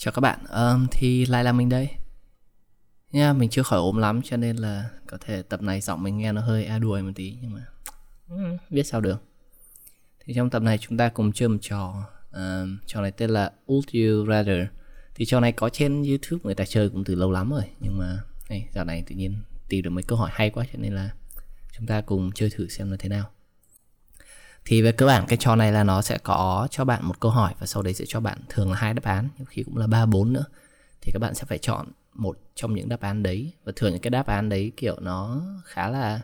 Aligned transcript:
Chào 0.00 0.12
các 0.12 0.20
bạn, 0.20 0.38
um, 0.44 0.86
thì 0.90 1.26
lại 1.26 1.44
là 1.44 1.52
mình 1.52 1.68
đây. 1.68 1.88
Nha, 3.12 3.24
yeah, 3.24 3.36
mình 3.36 3.50
chưa 3.50 3.62
khỏi 3.62 3.78
ốm 3.78 3.96
lắm 3.96 4.20
cho 4.24 4.36
nên 4.36 4.56
là 4.56 4.90
có 5.06 5.18
thể 5.20 5.42
tập 5.42 5.62
này 5.62 5.80
giọng 5.80 6.02
mình 6.02 6.18
nghe 6.18 6.32
nó 6.32 6.40
hơi 6.40 6.64
a 6.64 6.78
đuổi 6.78 7.02
một 7.02 7.10
tí 7.14 7.36
Nhưng 7.42 7.52
mà 7.52 7.66
biết 8.70 8.82
sao 8.82 9.00
được. 9.00 9.22
Thì 10.24 10.34
trong 10.34 10.50
tập 10.50 10.62
này 10.62 10.78
chúng 10.78 10.98
ta 10.98 11.08
cùng 11.08 11.32
chơi 11.32 11.48
một 11.48 11.58
trò 11.60 12.04
um, 12.32 12.78
Trò 12.86 13.00
này 13.00 13.10
tên 13.10 13.30
là 13.30 13.52
Would 13.66 14.16
You 14.16 14.26
Rather. 14.26 14.66
Thì 15.14 15.24
trò 15.24 15.40
này 15.40 15.52
có 15.52 15.68
trên 15.68 16.02
Youtube 16.02 16.40
người 16.44 16.54
ta 16.54 16.64
chơi 16.64 16.90
cũng 16.90 17.04
từ 17.04 17.14
lâu 17.14 17.32
lắm 17.32 17.50
rồi 17.50 17.64
Nhưng 17.80 17.98
mà 17.98 18.18
hey, 18.48 18.64
dạo 18.74 18.84
này 18.84 19.04
tự 19.06 19.14
nhiên 19.14 19.34
tìm 19.68 19.82
được 19.82 19.90
mấy 19.90 20.02
câu 20.02 20.18
hỏi 20.18 20.30
hay 20.32 20.50
quá 20.50 20.64
cho 20.72 20.78
nên 20.78 20.94
là 20.94 21.10
Chúng 21.72 21.86
ta 21.86 22.00
cùng 22.00 22.30
chơi 22.34 22.50
thử 22.50 22.68
xem 22.68 22.90
là 22.90 22.96
thế 22.98 23.08
nào 23.08 23.30
thì 24.64 24.82
về 24.82 24.92
cơ 24.92 25.06
bản 25.06 25.24
cái 25.28 25.38
trò 25.40 25.56
này 25.56 25.72
là 25.72 25.84
nó 25.84 26.02
sẽ 26.02 26.18
có 26.18 26.68
cho 26.70 26.84
bạn 26.84 27.04
một 27.04 27.20
câu 27.20 27.30
hỏi 27.30 27.54
và 27.58 27.66
sau 27.66 27.82
đấy 27.82 27.94
sẽ 27.94 28.04
cho 28.08 28.20
bạn 28.20 28.38
thường 28.48 28.70
là 28.72 28.78
hai 28.78 28.94
đáp 28.94 29.04
án, 29.04 29.28
nhiều 29.38 29.44
khi 29.44 29.62
cũng 29.62 29.76
là 29.76 29.86
ba, 29.86 30.06
bốn 30.06 30.32
nữa. 30.32 30.44
Thì 31.00 31.12
các 31.12 31.18
bạn 31.18 31.34
sẽ 31.34 31.44
phải 31.44 31.58
chọn 31.58 31.86
một 32.14 32.38
trong 32.54 32.74
những 32.74 32.88
đáp 32.88 33.00
án 33.00 33.22
đấy. 33.22 33.52
Và 33.64 33.72
thường 33.76 33.92
những 33.92 34.00
cái 34.00 34.10
đáp 34.10 34.26
án 34.26 34.48
đấy, 34.48 34.72
kiểu, 34.76 35.00
nó 35.00 35.42
khá 35.64 35.88
là 35.88 36.20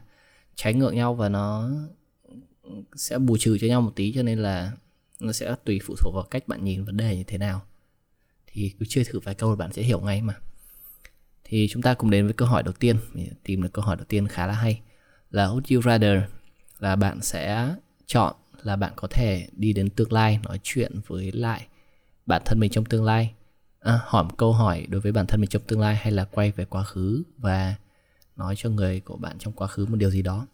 trái 0.54 0.74
ngược 0.74 0.94
nhau 0.94 1.14
và 1.14 1.28
nó 1.28 1.70
sẽ 2.96 3.18
bù 3.18 3.36
trừ 3.36 3.58
cho 3.60 3.66
nhau 3.66 3.80
một 3.80 3.92
tí, 3.96 4.12
cho 4.12 4.22
nên 4.22 4.38
là 4.38 4.72
nó 5.20 5.32
sẽ 5.32 5.54
tùy 5.64 5.80
phụ 5.84 5.94
thuộc 5.98 6.14
vào 6.14 6.24
cách 6.24 6.48
bạn 6.48 6.64
nhìn 6.64 6.84
vấn 6.84 6.96
đề 6.96 7.16
như 7.16 7.24
thế 7.24 7.38
nào. 7.38 7.62
Thì 8.46 8.72
cứ 8.78 8.86
chơi 8.88 9.04
thử 9.04 9.20
vài 9.20 9.34
câu 9.34 9.50
là 9.50 9.56
bạn 9.56 9.72
sẽ 9.72 9.82
hiểu 9.82 10.00
ngay 10.00 10.22
mà. 10.22 10.34
Thì 11.44 11.68
chúng 11.70 11.82
ta 11.82 11.94
cùng 11.94 12.10
đến 12.10 12.24
với 12.24 12.32
câu 12.34 12.48
hỏi 12.48 12.62
đầu 12.62 12.72
tiên. 12.72 12.96
Mình 13.12 13.28
tìm 13.44 13.62
được 13.62 13.72
câu 13.72 13.84
hỏi 13.84 13.96
đầu 13.96 14.04
tiên 14.08 14.28
khá 14.28 14.46
là 14.46 14.52
hay. 14.54 14.80
Là 15.30 15.46
would 15.46 15.74
you 15.74 15.82
rather 15.82 16.18
là 16.78 16.96
bạn 16.96 17.22
sẽ 17.22 17.74
chọn 18.06 18.34
là 18.62 18.76
bạn 18.76 18.92
có 18.96 19.08
thể 19.10 19.48
đi 19.52 19.72
đến 19.72 19.90
tương 19.90 20.12
lai 20.12 20.38
nói 20.42 20.60
chuyện 20.62 21.00
với 21.06 21.32
lại 21.32 21.66
bản 22.26 22.42
thân 22.44 22.60
mình 22.60 22.70
trong 22.70 22.84
tương 22.84 23.04
lai. 23.04 23.34
À, 23.80 24.00
hỏi 24.04 24.24
một 24.24 24.34
câu 24.36 24.52
hỏi 24.52 24.86
đối 24.88 25.00
với 25.00 25.12
bản 25.12 25.26
thân 25.26 25.40
mình 25.40 25.50
trong 25.50 25.62
tương 25.62 25.80
lai 25.80 25.96
hay 25.96 26.12
là 26.12 26.24
quay 26.24 26.52
về 26.52 26.64
quá 26.64 26.84
khứ 26.84 27.22
và 27.38 27.74
nói 28.36 28.54
cho 28.56 28.70
người 28.70 29.00
của 29.00 29.16
bạn 29.16 29.38
trong 29.38 29.52
quá 29.52 29.66
khứ 29.66 29.86
một 29.86 29.96
điều 29.96 30.10
gì 30.10 30.22
đó. 30.22 30.46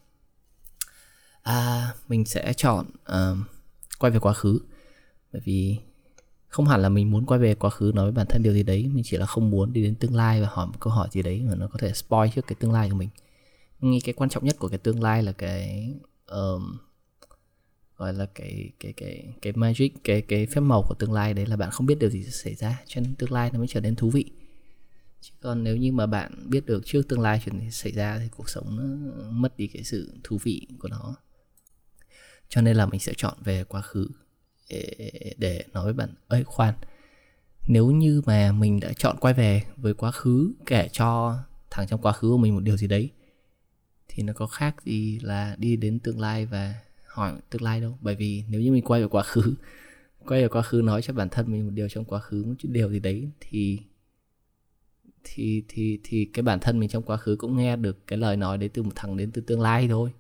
À, 1.42 1.88
mình 2.08 2.24
sẽ 2.24 2.52
chọn 2.52 2.86
uh, 3.12 3.38
quay 3.98 4.10
về 4.10 4.18
quá 4.18 4.32
khứ. 4.32 4.58
Bởi 5.32 5.42
vì 5.44 5.78
không 6.48 6.66
hẳn 6.66 6.82
là 6.82 6.88
mình 6.88 7.10
muốn 7.10 7.26
quay 7.26 7.40
về 7.40 7.54
quá 7.54 7.70
khứ 7.70 7.92
nói 7.94 8.04
với 8.04 8.12
bản 8.12 8.26
thân 8.26 8.42
điều 8.42 8.52
gì 8.52 8.62
đấy 8.62 8.90
mình 8.92 9.04
chỉ 9.06 9.16
là 9.16 9.26
không 9.26 9.50
muốn 9.50 9.72
đi 9.72 9.82
đến 9.82 9.94
tương 9.94 10.14
lai 10.14 10.42
và 10.42 10.48
hỏi 10.50 10.66
một 10.66 10.80
câu 10.80 10.92
hỏi 10.92 11.08
gì 11.12 11.22
đấy 11.22 11.42
mà 11.42 11.54
nó 11.54 11.68
có 11.72 11.78
thể 11.78 11.92
spoil 11.92 12.30
trước 12.34 12.46
cái 12.46 12.56
tương 12.60 12.72
lai 12.72 12.90
của 12.90 12.96
mình. 12.96 13.08
Mình 13.80 13.90
nghĩ 13.90 14.00
cái 14.00 14.12
quan 14.12 14.30
trọng 14.30 14.44
nhất 14.44 14.56
của 14.58 14.68
cái 14.68 14.78
tương 14.78 15.02
lai 15.02 15.22
là 15.22 15.32
cái 15.32 15.94
um, 16.26 16.78
gọi 18.00 18.14
là 18.14 18.26
cái 18.34 18.70
cái 18.80 18.92
cái 18.92 19.24
cái 19.42 19.52
magic 19.52 20.04
cái 20.04 20.22
cái 20.22 20.46
phép 20.46 20.60
màu 20.60 20.84
của 20.88 20.94
tương 20.94 21.12
lai 21.12 21.34
đấy 21.34 21.46
là 21.46 21.56
bạn 21.56 21.70
không 21.70 21.86
biết 21.86 21.98
điều 21.98 22.10
gì 22.10 22.24
sẽ 22.24 22.30
xảy 22.30 22.54
ra 22.54 22.80
cho 22.86 23.00
nên 23.00 23.14
tương 23.14 23.32
lai 23.32 23.50
nó 23.52 23.58
mới 23.58 23.68
trở 23.68 23.80
nên 23.80 23.96
thú 23.96 24.10
vị. 24.10 24.24
Chứ 25.20 25.30
còn 25.40 25.64
nếu 25.64 25.76
như 25.76 25.92
mà 25.92 26.06
bạn 26.06 26.32
biết 26.50 26.66
được 26.66 26.86
trước 26.86 27.08
tương 27.08 27.20
lai 27.20 27.40
chuyện 27.44 27.60
gì 27.60 27.70
xảy 27.70 27.92
ra 27.92 28.18
thì 28.18 28.28
cuộc 28.36 28.48
sống 28.48 28.76
nó 28.76 28.82
mất 29.30 29.56
đi 29.56 29.66
cái 29.66 29.84
sự 29.84 30.14
thú 30.24 30.38
vị 30.42 30.66
của 30.78 30.88
nó. 30.88 31.16
Cho 32.48 32.60
nên 32.60 32.76
là 32.76 32.86
mình 32.86 33.00
sẽ 33.00 33.12
chọn 33.16 33.34
về 33.44 33.64
quá 33.64 33.80
khứ 33.82 34.08
để, 34.70 35.10
để 35.36 35.64
nói 35.72 35.84
với 35.84 35.92
bạn 35.92 36.14
ấy 36.28 36.44
khoan 36.44 36.74
nếu 37.68 37.90
như 37.90 38.22
mà 38.26 38.52
mình 38.52 38.80
đã 38.80 38.92
chọn 38.92 39.16
quay 39.20 39.34
về 39.34 39.62
với 39.76 39.94
quá 39.94 40.10
khứ 40.10 40.52
kể 40.66 40.88
cho 40.92 41.38
thằng 41.70 41.86
trong 41.86 42.00
quá 42.00 42.12
khứ 42.12 42.28
của 42.28 42.38
mình 42.38 42.54
một 42.54 42.60
điều 42.60 42.76
gì 42.76 42.86
đấy 42.86 43.10
thì 44.08 44.22
nó 44.22 44.32
có 44.32 44.46
khác 44.46 44.84
gì 44.84 45.18
là 45.22 45.56
đi 45.58 45.76
đến 45.76 45.98
tương 45.98 46.20
lai 46.20 46.46
và 46.46 46.74
hỏi 47.10 47.32
tương 47.50 47.62
lai 47.62 47.80
đâu. 47.80 47.98
Bởi 48.00 48.14
vì 48.14 48.44
nếu 48.48 48.60
như 48.60 48.72
mình 48.72 48.84
quay 48.84 49.00
về 49.00 49.08
quá 49.08 49.22
khứ 49.22 49.54
quay 50.26 50.42
về 50.42 50.48
quá 50.48 50.62
khứ 50.62 50.82
nói 50.84 51.02
cho 51.02 51.12
bản 51.12 51.28
thân 51.28 51.52
mình 51.52 51.66
một 51.66 51.72
điều 51.74 51.88
trong 51.88 52.04
quá 52.04 52.20
khứ 52.20 52.44
một 52.44 52.54
chút 52.58 52.68
điều 52.72 52.90
gì 52.90 53.00
đấy 53.00 53.30
thì 53.40 53.80
thì 55.24 55.64
thì 55.68 56.00
thì 56.04 56.24
cái 56.24 56.42
bản 56.42 56.60
thân 56.60 56.80
mình 56.80 56.88
trong 56.88 57.02
quá 57.02 57.16
khứ 57.16 57.36
cũng 57.38 57.56
nghe 57.56 57.76
được 57.76 58.06
cái 58.06 58.18
lời 58.18 58.36
nói 58.36 58.58
đấy 58.58 58.68
từ 58.68 58.82
một 58.82 58.92
thằng 58.94 59.16
đến 59.16 59.30
từ 59.32 59.42
tương 59.42 59.60
lai 59.60 59.88
thôi. 59.88 60.12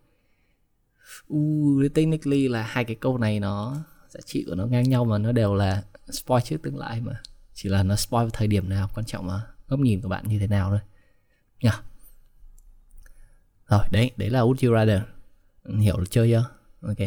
U 1.28 1.38
uh, 1.86 1.94
technically 1.94 2.48
là 2.48 2.62
hai 2.62 2.84
cái 2.84 2.96
câu 3.00 3.18
này 3.18 3.40
nó 3.40 3.76
giá 4.08 4.20
trị 4.24 4.44
của 4.48 4.54
nó 4.54 4.66
ngang 4.66 4.90
nhau 4.90 5.04
mà 5.04 5.18
nó 5.18 5.32
đều 5.32 5.54
là 5.54 5.82
spoil 6.12 6.42
trước 6.44 6.62
tương 6.62 6.78
lai 6.78 7.00
mà. 7.00 7.20
Chỉ 7.54 7.68
là 7.68 7.82
nó 7.82 7.96
spoil 7.96 8.22
vào 8.22 8.30
thời 8.30 8.48
điểm 8.48 8.68
nào 8.68 8.90
quan 8.94 9.06
trọng 9.06 9.26
mà 9.26 9.42
góc 9.68 9.80
nhìn 9.80 10.00
của 10.00 10.08
bạn 10.08 10.28
như 10.28 10.38
thế 10.38 10.46
nào 10.46 10.70
thôi. 10.70 10.80
Nhá. 11.62 11.82
Rồi 13.68 13.84
đấy 13.92 14.10
đấy 14.16 14.30
là 14.30 14.40
would 14.40 14.68
you 14.68 14.74
rather. 14.74 15.00
Hiểu 15.80 15.96
được 15.96 16.10
chơi 16.10 16.30
chưa? 16.30 16.59
Ok. 16.82 16.98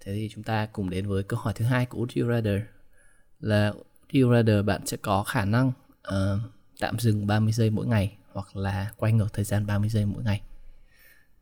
Thế 0.00 0.14
thì 0.14 0.28
chúng 0.32 0.44
ta 0.44 0.66
cùng 0.66 0.90
đến 0.90 1.08
với 1.08 1.22
câu 1.22 1.40
hỏi 1.40 1.52
thứ 1.56 1.64
hai 1.64 1.86
của 1.86 1.98
Would 1.98 2.22
you 2.22 2.34
rather 2.34 2.60
là 3.40 3.72
Would 4.08 4.22
you 4.22 4.32
rather 4.32 4.64
bạn 4.64 4.86
sẽ 4.86 4.96
có 4.96 5.22
khả 5.22 5.44
năng 5.44 5.72
uh, 6.08 6.40
tạm 6.80 6.98
dừng 6.98 7.26
30 7.26 7.52
giây 7.52 7.70
mỗi 7.70 7.86
ngày 7.86 8.16
hoặc 8.32 8.56
là 8.56 8.90
quay 8.96 9.12
ngược 9.12 9.32
thời 9.32 9.44
gian 9.44 9.66
30 9.66 9.88
giây 9.88 10.06
mỗi 10.06 10.24
ngày. 10.24 10.40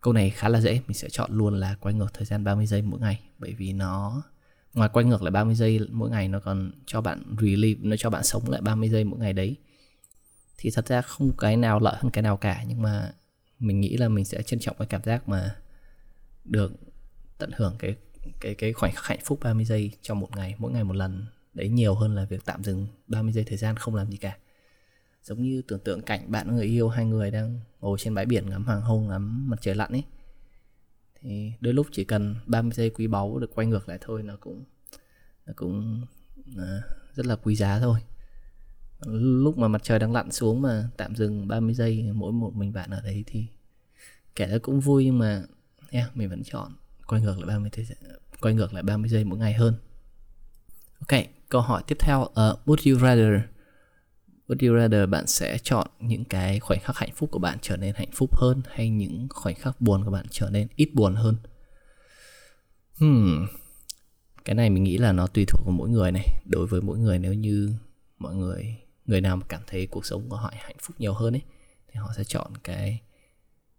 Câu 0.01 0.13
này 0.13 0.31
khá 0.31 0.49
là 0.49 0.61
dễ 0.61 0.81
mình 0.87 0.97
sẽ 0.97 1.09
chọn 1.11 1.31
luôn 1.33 1.55
là 1.55 1.77
quay 1.81 1.95
ngược 1.95 2.15
thời 2.15 2.25
gian 2.25 2.45
30 2.45 2.67
giây 2.67 2.83
mỗi 2.83 3.01
ngày 3.01 3.21
bởi 3.39 3.55
vì 3.55 3.73
nó 3.73 4.23
ngoài 4.75 4.91
quay 4.93 5.05
ngược 5.05 5.23
lại 5.23 5.31
30 5.31 5.55
giây 5.55 5.81
mỗi 5.91 6.11
ngày 6.11 6.29
nó 6.29 6.41
còn 6.41 6.71
cho 6.87 7.01
bạn 7.01 7.37
relive 7.41 7.81
nó 7.83 7.97
cho 7.97 8.11
bạn 8.11 8.25
sống 8.25 8.51
lại 8.51 8.61
30 8.61 8.89
giây 8.89 9.05
mỗi 9.05 9.21
ngày 9.21 9.33
đấy. 9.33 9.57
Thì 10.59 10.71
thật 10.71 10.87
ra 10.87 11.03
không 11.03 11.33
cái 11.39 11.57
nào 11.57 11.81
lợi 11.81 11.97
hơn 11.99 12.11
cái 12.11 12.23
nào 12.23 12.37
cả 12.37 12.65
nhưng 12.69 12.83
mà 12.83 13.13
mình 13.59 13.81
nghĩ 13.81 13.97
là 13.97 14.09
mình 14.09 14.25
sẽ 14.25 14.43
trân 14.43 14.61
trọng 14.61 14.77
cái 14.79 14.87
cảm 14.87 15.03
giác 15.05 15.29
mà 15.29 15.55
được 16.45 16.73
tận 17.39 17.51
hưởng 17.57 17.77
cái 17.79 17.97
cái 18.41 18.55
cái 18.55 18.73
khoảnh 18.73 18.93
khắc 18.93 19.05
hạnh 19.05 19.19
phúc 19.25 19.39
30 19.43 19.65
giây 19.65 19.91
trong 20.03 20.21
một 20.21 20.37
ngày 20.37 20.55
mỗi 20.59 20.73
ngày 20.73 20.85
một 20.85 20.97
lần. 20.97 21.27
Đấy 21.55 21.69
nhiều 21.69 21.95
hơn 21.95 22.15
là 22.15 22.25
việc 22.25 22.45
tạm 22.45 22.65
dừng 22.65 22.87
30 23.07 23.33
giây 23.33 23.45
thời 23.45 23.59
gian 23.59 23.77
không 23.77 23.95
làm 23.95 24.11
gì 24.11 24.17
cả. 24.17 24.37
Giống 25.23 25.43
như 25.43 25.63
tưởng 25.63 25.81
tượng 25.81 26.03
cảnh 26.03 26.31
bạn 26.33 26.57
người 26.57 26.67
yêu 26.67 26.89
hai 26.89 27.05
người 27.05 27.31
đang 27.31 27.61
ngồi 27.81 27.99
trên 27.99 28.15
bãi 28.15 28.27
biển 28.27 28.51
ngắm 28.51 28.65
hoàng 28.65 28.81
hôn 28.81 29.09
ngắm 29.09 29.51
mặt 29.51 29.59
trời 29.61 29.75
lặn 29.75 29.93
ấy. 29.93 30.05
Thì 31.21 31.53
đôi 31.61 31.75
lúc 31.75 31.87
chỉ 31.93 32.05
cần 32.05 32.35
30 32.47 32.73
giây 32.73 32.91
quý 32.91 33.07
báu 33.07 33.39
được 33.39 33.55
quay 33.55 33.67
ngược 33.67 33.89
lại 33.89 33.99
thôi 34.01 34.23
nó 34.23 34.37
cũng 34.41 34.65
nó 35.47 35.53
cũng 35.57 36.07
à, 36.59 36.83
rất 37.15 37.27
là 37.27 37.37
quý 37.37 37.57
giá 37.57 37.79
thôi. 37.79 38.01
Lúc 39.07 39.59
mà 39.59 39.69
mặt 39.69 39.83
trời 39.85 39.99
đang 39.99 40.13
lặn 40.13 40.31
xuống 40.31 40.63
mà 40.63 40.89
tạm 40.97 41.17
dừng 41.17 41.49
30 41.49 41.75
giây 41.75 42.13
mỗi 42.13 42.33
một 42.33 42.55
mình 42.55 42.73
bạn 42.73 42.91
ở 42.91 43.01
đấy 43.01 43.25
thì 43.27 43.47
kể 44.35 44.47
ra 44.47 44.59
cũng 44.63 44.81
vui 44.81 45.05
nhưng 45.05 45.19
mà 45.19 45.43
yeah, 45.91 46.17
mình 46.17 46.29
vẫn 46.29 46.43
chọn 46.45 46.73
quay 47.09 47.21
ngược 47.21 47.39
lại 47.39 47.47
30 47.47 47.71
giây 47.75 47.97
quay 48.41 48.55
ngược 48.55 48.75
lại 48.75 48.83
30 48.83 49.09
giây 49.09 49.25
mỗi 49.25 49.39
ngày 49.39 49.53
hơn. 49.53 49.75
Ok, 51.01 51.21
câu 51.49 51.61
hỏi 51.61 51.83
tiếp 51.87 51.97
theo 52.01 52.21
uh, 52.21 52.35
would 52.67 52.93
you 52.93 53.01
rather 53.01 53.41
would 54.49 54.69
you 54.69 54.81
rather 54.81 55.09
bạn 55.09 55.27
sẽ 55.27 55.59
chọn 55.63 55.87
những 56.01 56.25
cái 56.25 56.61
khoảnh 56.61 56.81
khắc 56.81 56.97
hạnh 56.97 57.11
phúc 57.15 57.31
của 57.31 57.39
bạn 57.39 57.59
trở 57.63 57.77
nên 57.77 57.95
hạnh 57.95 58.11
phúc 58.13 58.37
hơn 58.37 58.63
hay 58.71 58.91
những 58.91 59.27
khoảnh 59.31 59.55
khắc 59.55 59.81
buồn 59.81 60.05
của 60.05 60.11
bạn 60.11 60.27
trở 60.31 60.51
nên 60.51 60.69
ít 60.77 60.91
buồn 60.95 61.15
hơn? 61.15 61.37
Hmm. 62.99 63.47
Cái 64.45 64.55
này 64.55 64.71
mình 64.71 64.85
nghĩ 64.85 64.99
là 64.99 65.13
nó 65.13 65.27
tùy 65.27 65.45
thuộc 65.49 65.61
vào 65.65 65.73
mỗi 65.73 65.89
người 65.89 66.13
này. 66.13 66.27
Đối 66.47 66.67
với 66.67 66.81
mỗi 66.81 66.99
người 66.99 67.19
nếu 67.19 67.35
như 67.35 67.75
mọi 68.19 68.35
người 68.35 68.77
người 69.07 69.21
nào 69.21 69.37
mà 69.37 69.47
cảm 69.49 69.63
thấy 69.67 69.87
cuộc 69.87 70.07
sống 70.07 70.29
của 70.29 70.37
họ 70.37 70.53
hạnh 70.57 70.77
phúc 70.83 70.97
nhiều 70.99 71.15
hơn 71.15 71.35
ấy 71.35 71.43
thì 71.89 71.95
họ 72.01 72.13
sẽ 72.17 72.25
chọn 72.25 72.53
cái 72.65 73.01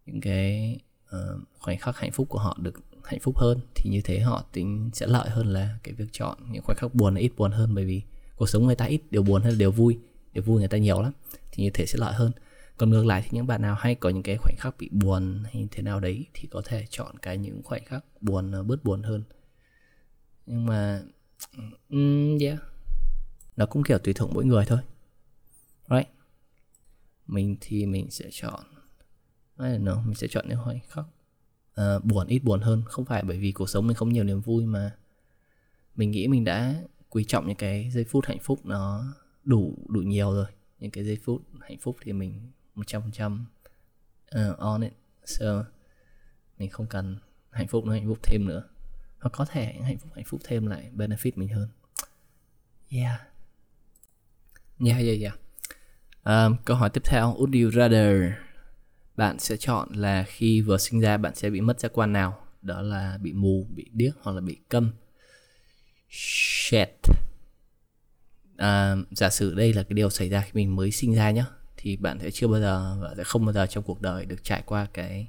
những 0.06 0.22
cái 0.22 0.78
uh, 1.16 1.42
khoảnh 1.60 1.78
khắc 1.78 1.98
hạnh 1.98 2.12
phúc 2.12 2.30
của 2.30 2.40
họ 2.40 2.58
được 2.62 2.74
hạnh 3.04 3.20
phúc 3.20 3.38
hơn 3.38 3.60
thì 3.76 3.90
như 3.90 4.02
thế 4.04 4.20
họ 4.20 4.44
tính 4.52 4.90
sẽ 4.94 5.08
lợi 5.08 5.30
hơn 5.30 5.48
là 5.48 5.78
cái 5.84 5.94
việc 5.94 6.08
chọn 6.12 6.38
những 6.52 6.64
khoảnh 6.64 6.78
khắc 6.78 6.96
buồn 6.96 7.16
ít 7.16 7.32
buồn 7.38 7.52
hơn 7.52 7.76
bởi 7.76 7.86
vì 7.86 8.02
cuộc 8.36 8.50
sống 8.50 8.66
người 8.66 8.76
ta 8.76 8.86
ít 8.86 9.02
điều 9.12 9.24
buồn 9.24 9.42
hay 9.44 9.56
điều 9.56 9.72
vui 9.72 10.00
điều 10.34 10.44
vui 10.44 10.60
người 10.60 10.68
ta 10.68 10.78
nhiều 10.78 11.02
lắm 11.02 11.12
thì 11.52 11.64
như 11.64 11.70
thế 11.74 11.86
sẽ 11.86 12.00
lợi 12.00 12.14
hơn. 12.14 12.32
Còn 12.78 12.90
ngược 12.90 13.06
lại 13.06 13.22
thì 13.22 13.30
những 13.32 13.48
bạn 13.48 13.62
nào 13.62 13.76
hay 13.80 13.96
có 13.96 14.10
những 14.10 14.24
cái 14.24 14.38
khoảnh 14.38 14.56
khắc 14.58 14.78
bị 14.78 14.90
buồn 14.92 15.44
hay 15.54 15.68
thế 15.72 15.84
nào 15.84 16.00
đấy 16.00 16.26
thì 16.34 16.48
có 16.52 16.62
thể 16.66 16.86
chọn 16.90 17.18
cái 17.22 17.38
những 17.38 17.64
khoảnh 17.64 17.86
khắc 17.86 18.06
buồn 18.22 18.52
ờ, 18.52 18.64
bớt 18.64 18.84
buồn 18.84 19.04
hơn. 19.04 19.24
Nhưng 20.46 20.66
mà 20.66 21.02
um, 21.90 22.38
yeah. 22.40 22.60
Nó 23.56 23.66
cũng 23.66 23.84
kiểu 23.84 23.98
tùy 23.98 24.14
thuộc 24.14 24.34
mỗi 24.34 24.46
người 24.46 24.66
thôi. 24.66 24.80
Right? 25.90 26.08
Mình 27.28 27.58
thì 27.62 27.86
mình 27.86 28.12
sẽ 28.12 28.26
chọn 28.32 28.64
I 29.60 29.66
don't 29.66 29.84
know, 29.84 30.06
mình 30.06 30.16
sẽ 30.16 30.28
chọn 30.28 30.50
những 30.50 30.60
khoảnh 30.64 30.80
khắc 30.90 31.06
uh, 31.80 32.06
buồn 32.06 32.28
ít 32.28 32.44
buồn 32.44 32.62
hơn. 32.62 32.84
Không 32.86 33.06
phải 33.06 33.24
bởi 33.24 33.38
vì 33.38 33.52
cuộc 33.52 33.70
sống 33.70 33.88
mình 33.88 33.96
không 33.96 34.14
nhiều 34.14 34.24
niềm 34.24 34.42
vui 34.42 34.66
mà. 34.66 34.92
Mình 35.96 36.12
nghĩ 36.12 36.28
mình 36.28 36.44
đã 36.44 36.76
quý 37.10 37.24
trọng 37.24 37.48
những 37.48 37.58
cái 37.58 37.90
giây 37.92 38.04
phút 38.04 38.26
hạnh 38.26 38.40
phúc 38.40 38.60
nó 38.66 39.04
đủ 39.44 39.78
đủ 39.88 40.02
nhiều 40.02 40.32
rồi. 40.34 40.46
Những 40.80 40.92
cái 40.92 41.04
giây 41.04 41.18
phút 41.24 41.42
hạnh 41.62 41.78
phúc 41.78 41.98
thì 42.02 42.14
mình 42.14 42.52
một 42.76 42.88
trăm 42.88 43.02
phần 43.02 43.12
trăm 43.12 43.46
ờ, 44.30 44.56
on 44.58 44.82
it. 44.82 44.94
So 45.26 45.66
mình 46.58 46.70
không 46.70 46.88
cần 46.88 47.18
hạnh 47.52 47.68
phúc 47.68 47.86
nữa 47.86 47.94
hạnh 47.94 48.08
phúc 48.08 48.20
thêm 48.24 48.46
nữa. 48.46 48.64
Hoặc 49.20 49.30
có 49.30 49.46
thể 49.46 49.74
hạnh 49.84 49.98
phúc 49.98 50.12
hạnh 50.16 50.26
phúc 50.26 50.42
thêm 50.44 50.68
lại 50.68 50.92
benefit 50.96 51.32
mình 51.36 51.50
hơn. 51.50 51.68
Yeah. 52.92 53.22
Yeah 54.86 55.00
yeah 55.00 55.20
yeah. 55.22 55.40
Um, 56.24 56.58
câu 56.66 56.78
hỏi 56.78 56.90
tiếp 56.90 57.02
theo. 57.06 57.36
Would 57.40 57.64
you 57.64 57.72
rather 57.72 58.34
bạn 59.20 59.40
sẽ 59.40 59.58
chọn 59.58 59.90
là 59.94 60.26
khi 60.28 60.62
vừa 60.62 60.78
sinh 60.78 61.00
ra 61.00 61.18
bạn 61.18 61.36
sẽ 61.36 61.50
bị 61.50 61.62
mất 61.62 61.80
giác 61.80 61.92
quan 61.94 62.14
nào? 62.14 62.48
Đó 62.62 62.82
là 62.82 63.18
bị 63.22 63.34
mù 63.34 63.68
bị 63.76 63.86
điếc 63.92 64.14
hoặc 64.22 64.32
là 64.32 64.42
bị 64.42 64.58
câm. 64.70 64.92
Shit. 66.10 66.90
À, 68.58 68.96
giả 69.12 69.30
sử 69.30 69.56
đây 69.56 69.74
là 69.74 69.84
cái 69.84 69.94
điều 69.94 70.10
xảy 70.10 70.30
ra 70.30 70.42
khi 70.42 70.52
mình 70.54 70.76
mới 70.76 70.92
sinh 70.92 71.16
ra 71.16 71.32
nhá 71.32 71.46
thì 71.78 71.98
bạn 71.98 72.20
sẽ 72.20 72.32
chưa 72.32 72.48
bao 72.48 72.60
giờ 72.62 72.98
và 73.02 73.14
sẽ 73.18 73.24
không 73.24 73.46
bao 73.46 73.54
giờ 73.54 73.68
trong 73.68 73.84
cuộc 73.84 74.02
đời 74.02 74.26
được 74.26 74.44
trải 74.44 74.64
qua 74.66 74.88
cái 74.94 75.28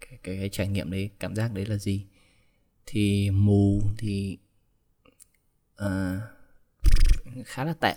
cái, 0.00 0.18
cái, 0.22 0.36
cái 0.40 0.48
trải 0.48 0.68
nghiệm 0.68 0.90
đấy 0.90 1.10
cảm 1.20 1.34
giác 1.34 1.52
đấy 1.52 1.66
là 1.66 1.76
gì. 1.76 2.06
Thì 2.86 3.30
mù 3.30 3.82
thì 3.98 4.38
uh, 5.82 6.20
khá 7.44 7.64
là 7.64 7.74
tệ 7.80 7.94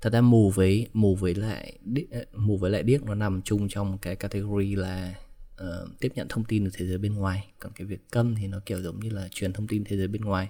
thật 0.00 0.12
ra 0.12 0.20
mù 0.20 0.50
với 0.50 0.88
mù 0.92 1.14
với 1.14 1.34
lại 1.34 1.78
ờ, 2.10 2.24
mù 2.32 2.56
với 2.56 2.70
lại 2.70 2.82
điếc 2.82 3.02
nó 3.02 3.14
nằm 3.14 3.42
chung 3.42 3.68
trong 3.68 3.98
cái 3.98 4.16
category 4.16 4.74
là 4.74 5.14
uh, 5.62 6.00
tiếp 6.00 6.12
nhận 6.14 6.28
thông 6.28 6.44
tin 6.44 6.64
từ 6.64 6.70
thế 6.74 6.86
giới 6.86 6.98
bên 6.98 7.14
ngoài. 7.14 7.48
Còn 7.58 7.72
cái 7.72 7.86
việc 7.86 8.10
câm 8.10 8.34
thì 8.34 8.46
nó 8.46 8.60
kiểu 8.66 8.82
giống 8.82 9.00
như 9.00 9.10
là 9.10 9.28
truyền 9.30 9.52
thông 9.52 9.66
tin 9.66 9.84
thế 9.84 9.96
giới 9.96 10.08
bên 10.08 10.22
ngoài. 10.22 10.48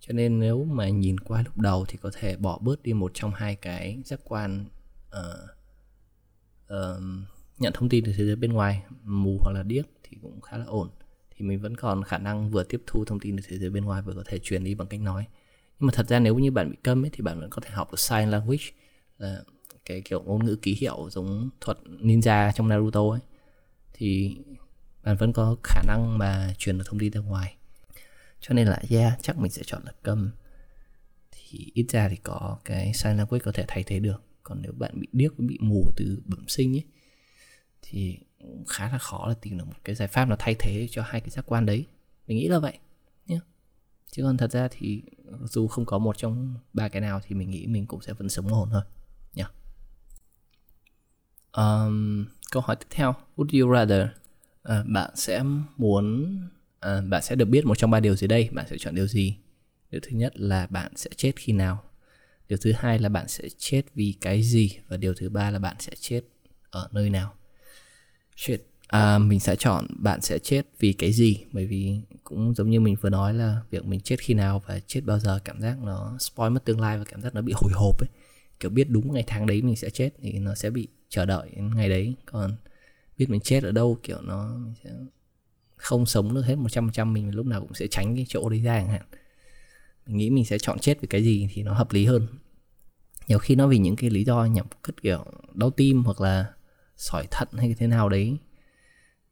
Cho 0.00 0.12
nên 0.12 0.38
nếu 0.38 0.64
mà 0.64 0.88
nhìn 0.88 1.20
qua 1.20 1.42
lúc 1.42 1.58
đầu 1.58 1.84
thì 1.88 1.98
có 2.02 2.10
thể 2.14 2.36
bỏ 2.36 2.58
bớt 2.58 2.82
đi 2.82 2.92
một 2.92 3.10
trong 3.14 3.30
hai 3.34 3.56
cái 3.56 3.98
giác 4.04 4.20
quan 4.24 4.64
uh, 5.08 5.50
uh, 6.72 7.02
nhận 7.58 7.72
thông 7.72 7.88
tin 7.88 8.04
từ 8.04 8.12
thế 8.16 8.24
giới 8.26 8.36
bên 8.36 8.52
ngoài 8.52 8.82
mù 9.02 9.38
hoặc 9.40 9.52
là 9.52 9.62
điếc 9.62 9.86
thì 10.02 10.16
cũng 10.22 10.40
khá 10.40 10.56
là 10.56 10.64
ổn. 10.64 10.88
Thì 11.36 11.46
mình 11.46 11.60
vẫn 11.60 11.76
còn 11.76 12.02
khả 12.02 12.18
năng 12.18 12.50
vừa 12.50 12.64
tiếp 12.64 12.82
thu 12.86 13.04
thông 13.04 13.20
tin 13.20 13.36
từ 13.36 13.42
thế 13.48 13.58
giới 13.58 13.70
bên 13.70 13.84
ngoài 13.84 14.02
vừa 14.02 14.14
có 14.14 14.22
thể 14.26 14.38
truyền 14.38 14.64
đi 14.64 14.74
bằng 14.74 14.88
cách 14.88 15.00
nói 15.00 15.26
nhưng 15.80 15.86
mà 15.86 15.92
thật 15.94 16.08
ra 16.08 16.18
nếu 16.18 16.38
như 16.38 16.50
bạn 16.50 16.70
bị 16.70 16.76
câm 16.82 17.04
ấy, 17.04 17.10
thì 17.12 17.22
bạn 17.22 17.40
vẫn 17.40 17.50
có 17.50 17.62
thể 17.62 17.70
học 17.70 17.90
được 17.92 17.98
sign 17.98 18.30
language, 18.30 18.64
là 19.18 19.42
cái 19.84 20.00
kiểu 20.00 20.22
ngôn 20.22 20.44
ngữ 20.44 20.56
ký 20.56 20.74
hiệu 20.80 21.08
giống 21.10 21.50
thuật 21.60 21.78
ninja 22.00 22.52
trong 22.52 22.68
Naruto 22.68 23.10
ấy. 23.10 23.20
Thì 23.92 24.36
bạn 25.02 25.16
vẫn 25.16 25.32
có 25.32 25.56
khả 25.62 25.82
năng 25.86 26.18
mà 26.18 26.54
truyền 26.58 26.78
được 26.78 26.84
thông 26.86 26.98
tin 26.98 27.12
ra 27.12 27.20
ngoài. 27.20 27.56
Cho 28.40 28.54
nên 28.54 28.66
là, 28.66 28.82
yeah, 28.90 29.12
chắc 29.22 29.38
mình 29.38 29.50
sẽ 29.50 29.62
chọn 29.66 29.82
là 29.84 29.92
câm. 30.02 30.30
Thì 31.32 31.70
ít 31.74 31.86
ra 31.88 32.08
thì 32.08 32.16
có 32.16 32.58
cái 32.64 32.92
sign 32.94 33.16
language 33.16 33.42
có 33.44 33.52
thể 33.52 33.64
thay 33.68 33.82
thế 33.82 33.98
được. 33.98 34.22
Còn 34.42 34.62
nếu 34.62 34.72
bạn 34.72 35.00
bị 35.00 35.08
điếc, 35.12 35.38
bị 35.38 35.58
mù 35.60 35.86
từ 35.96 36.22
bẩm 36.24 36.48
sinh 36.48 36.76
ấy, 36.76 36.84
thì 37.82 38.18
khá 38.68 38.92
là 38.92 38.98
khó 38.98 39.28
là 39.28 39.34
tìm 39.34 39.58
được 39.58 39.64
một 39.66 39.74
cái 39.84 39.94
giải 39.94 40.08
pháp 40.08 40.24
nó 40.24 40.36
thay 40.38 40.54
thế 40.58 40.88
cho 40.90 41.02
hai 41.02 41.20
cái 41.20 41.30
giác 41.30 41.44
quan 41.46 41.66
đấy. 41.66 41.86
Mình 42.26 42.36
nghĩ 42.36 42.48
là 42.48 42.58
vậy 42.58 42.78
chứ 44.14 44.22
còn 44.22 44.36
thật 44.36 44.52
ra 44.52 44.68
thì 44.70 45.02
ờ, 45.26 45.38
dù 45.46 45.68
không 45.68 45.84
có 45.84 45.98
một 45.98 46.18
trong 46.18 46.54
ba 46.72 46.88
cái 46.88 47.00
nào 47.00 47.20
thì 47.26 47.34
mình 47.34 47.50
nghĩ 47.50 47.66
mình 47.66 47.86
cũng 47.86 48.02
sẽ 48.02 48.12
vẫn 48.12 48.28
sống 48.28 48.48
ổn 48.48 48.68
thôi 48.72 48.82
nhé 49.34 49.44
um, 51.52 52.26
câu 52.50 52.62
hỏi 52.62 52.76
tiếp 52.76 52.86
theo. 52.90 53.14
Would 53.36 53.60
you 53.62 53.74
rather 53.74 54.06
uh, 54.68 54.86
bạn 54.86 55.10
sẽ 55.16 55.42
muốn 55.76 56.36
uh, 56.86 57.04
bạn 57.08 57.22
sẽ 57.22 57.34
được 57.34 57.44
biết 57.44 57.66
một 57.66 57.78
trong 57.78 57.90
ba 57.90 58.00
điều 58.00 58.16
dưới 58.16 58.28
đây? 58.28 58.48
Bạn 58.52 58.66
sẽ 58.70 58.76
chọn 58.78 58.94
điều 58.94 59.06
gì? 59.06 59.36
Điều 59.90 60.00
thứ 60.04 60.10
nhất 60.10 60.32
là 60.36 60.66
bạn 60.66 60.92
sẽ 60.96 61.10
chết 61.16 61.32
khi 61.36 61.52
nào? 61.52 61.82
Điều 62.48 62.58
thứ 62.62 62.72
hai 62.76 62.98
là 62.98 63.08
bạn 63.08 63.28
sẽ 63.28 63.48
chết 63.58 63.82
vì 63.94 64.14
cái 64.20 64.42
gì? 64.42 64.78
Và 64.88 64.96
điều 64.96 65.14
thứ 65.14 65.28
ba 65.28 65.50
là 65.50 65.58
bạn 65.58 65.76
sẽ 65.78 65.92
chết 66.00 66.20
ở 66.70 66.88
nơi 66.92 67.10
nào? 67.10 67.34
Shit 68.36 68.73
à, 68.94 69.18
mình 69.18 69.40
sẽ 69.40 69.56
chọn 69.56 69.86
bạn 69.98 70.20
sẽ 70.20 70.38
chết 70.38 70.62
vì 70.78 70.92
cái 70.92 71.12
gì? 71.12 71.44
Bởi 71.52 71.66
vì 71.66 72.00
cũng 72.24 72.54
giống 72.54 72.70
như 72.70 72.80
mình 72.80 72.96
vừa 73.00 73.10
nói 73.10 73.34
là 73.34 73.60
việc 73.70 73.84
mình 73.84 74.00
chết 74.00 74.20
khi 74.20 74.34
nào 74.34 74.62
và 74.66 74.80
chết 74.86 75.00
bao 75.04 75.18
giờ 75.18 75.38
cảm 75.44 75.60
giác 75.60 75.78
nó 75.82 76.16
spoil 76.18 76.52
mất 76.52 76.64
tương 76.64 76.80
lai 76.80 76.98
và 76.98 77.04
cảm 77.04 77.20
giác 77.20 77.34
nó 77.34 77.42
bị 77.42 77.52
hồi 77.56 77.72
hộp 77.74 78.00
ấy. 78.00 78.08
Kiểu 78.60 78.70
biết 78.70 78.90
đúng 78.90 79.12
ngày 79.12 79.24
tháng 79.26 79.46
đấy 79.46 79.62
mình 79.62 79.76
sẽ 79.76 79.90
chết 79.90 80.10
thì 80.22 80.32
nó 80.32 80.54
sẽ 80.54 80.70
bị 80.70 80.88
chờ 81.08 81.24
đợi 81.24 81.50
ngày 81.56 81.88
đấy. 81.88 82.14
Còn 82.26 82.56
biết 83.18 83.30
mình 83.30 83.40
chết 83.40 83.62
ở 83.62 83.72
đâu 83.72 83.98
kiểu 84.02 84.18
nó 84.22 84.56
mình 84.56 84.74
sẽ 84.84 84.90
không 85.76 86.06
sống 86.06 86.34
được 86.34 86.42
hết 86.46 86.54
một 86.54 86.68
trăm 86.72 86.90
trăm 86.92 87.12
mình 87.12 87.34
lúc 87.34 87.46
nào 87.46 87.60
cũng 87.60 87.74
sẽ 87.74 87.86
tránh 87.86 88.16
cái 88.16 88.26
chỗ 88.28 88.48
đấy 88.48 88.60
ra 88.60 88.78
chẳng 88.78 88.88
hạn. 88.88 89.04
Mình 90.06 90.16
nghĩ 90.16 90.30
mình 90.30 90.44
sẽ 90.44 90.58
chọn 90.58 90.78
chết 90.78 91.00
vì 91.00 91.06
cái 91.06 91.24
gì 91.24 91.48
thì 91.52 91.62
nó 91.62 91.74
hợp 91.74 91.92
lý 91.92 92.06
hơn. 92.06 92.26
Nhiều 93.28 93.38
khi 93.38 93.54
nó 93.54 93.66
vì 93.66 93.78
những 93.78 93.96
cái 93.96 94.10
lý 94.10 94.24
do 94.24 94.44
nhằm 94.44 94.66
cất 94.82 95.02
kiểu 95.02 95.24
đau 95.54 95.70
tim 95.70 96.04
hoặc 96.04 96.20
là 96.20 96.52
sỏi 96.96 97.26
thận 97.30 97.48
hay 97.56 97.74
thế 97.78 97.86
nào 97.86 98.08
đấy 98.08 98.36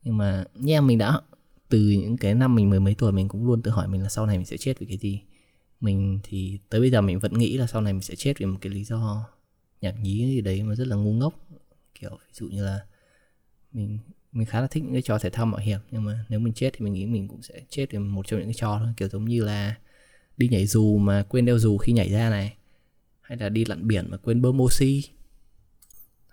nhưng 0.04 0.16
mà 0.16 0.44
nghe 0.54 0.80
mình 0.80 0.98
đã, 0.98 1.20
từ 1.68 1.78
những 1.78 2.16
cái 2.16 2.34
năm 2.34 2.54
mình 2.54 2.70
mười 2.70 2.80
mấy 2.80 2.94
tuổi 2.94 3.12
mình 3.12 3.28
cũng 3.28 3.46
luôn 3.46 3.62
tự 3.62 3.70
hỏi 3.70 3.88
mình 3.88 4.02
là 4.02 4.08
sau 4.08 4.26
này 4.26 4.36
mình 4.36 4.46
sẽ 4.46 4.56
chết 4.56 4.78
vì 4.78 4.86
cái 4.86 4.96
gì. 4.96 5.22
Mình 5.80 6.20
thì, 6.22 6.58
tới 6.68 6.80
bây 6.80 6.90
giờ 6.90 7.00
mình 7.00 7.18
vẫn 7.18 7.38
nghĩ 7.38 7.58
là 7.58 7.66
sau 7.66 7.80
này 7.80 7.92
mình 7.92 8.02
sẽ 8.02 8.14
chết 8.14 8.38
vì 8.38 8.46
một 8.46 8.58
cái 8.60 8.72
lý 8.72 8.84
do 8.84 9.28
nhảm 9.80 10.02
nhí 10.02 10.26
gì 10.26 10.40
đấy 10.40 10.62
mà 10.62 10.74
rất 10.74 10.86
là 10.86 10.96
ngu 10.96 11.12
ngốc. 11.12 11.34
Kiểu, 11.94 12.10
ví 12.10 12.32
dụ 12.32 12.48
như 12.48 12.64
là 12.64 12.80
mình 13.72 13.98
mình 14.32 14.46
khá 14.46 14.60
là 14.60 14.66
thích 14.66 14.84
những 14.84 14.92
cái 14.92 15.02
trò 15.02 15.18
thể 15.18 15.30
thao 15.30 15.46
mạo 15.46 15.60
hiểm, 15.60 15.80
nhưng 15.90 16.04
mà 16.04 16.24
nếu 16.28 16.40
mình 16.40 16.52
chết 16.52 16.70
thì 16.72 16.84
mình 16.84 16.92
nghĩ 16.92 17.06
mình 17.06 17.28
cũng 17.28 17.42
sẽ 17.42 17.60
chết 17.68 17.86
vì 17.90 17.98
một 17.98 18.26
trong 18.26 18.40
những 18.40 18.48
cái 18.48 18.54
trò 18.54 18.78
thôi. 18.78 18.92
Kiểu 18.96 19.08
giống 19.08 19.24
như 19.24 19.44
là 19.44 19.76
đi 20.36 20.48
nhảy 20.48 20.66
dù 20.66 20.98
mà 20.98 21.22
quên 21.28 21.44
đeo 21.44 21.58
dù 21.58 21.78
khi 21.78 21.92
nhảy 21.92 22.10
ra 22.10 22.30
này, 22.30 22.54
hay 23.20 23.38
là 23.38 23.48
đi 23.48 23.64
lặn 23.64 23.88
biển 23.88 24.10
mà 24.10 24.16
quên 24.16 24.42
bơm 24.42 24.60
oxy, 24.60 25.02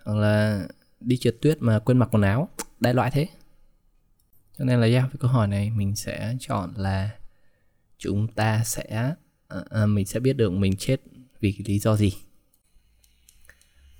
hoặc 0.04 0.14
là 0.14 0.66
đi 1.00 1.16
trượt 1.16 1.36
tuyết 1.40 1.62
mà 1.62 1.78
quên 1.78 1.98
mặc 1.98 2.08
quần 2.12 2.22
áo. 2.22 2.48
Đại 2.80 2.94
loại 2.94 3.10
thế 3.10 3.28
cho 4.60 4.66
nên 4.66 4.80
là 4.80 4.86
yeah, 4.86 5.04
với 5.04 5.18
câu 5.20 5.30
hỏi 5.30 5.48
này 5.48 5.70
mình 5.70 5.96
sẽ 5.96 6.36
chọn 6.40 6.72
là 6.76 7.10
chúng 7.98 8.28
ta 8.28 8.64
sẽ 8.64 9.14
uh, 9.56 9.64
uh, 9.82 9.88
mình 9.88 10.06
sẽ 10.06 10.20
biết 10.20 10.32
được 10.32 10.50
mình 10.50 10.76
chết 10.76 11.00
vì 11.40 11.54
lý 11.64 11.78
do 11.78 11.96
gì. 11.96 12.12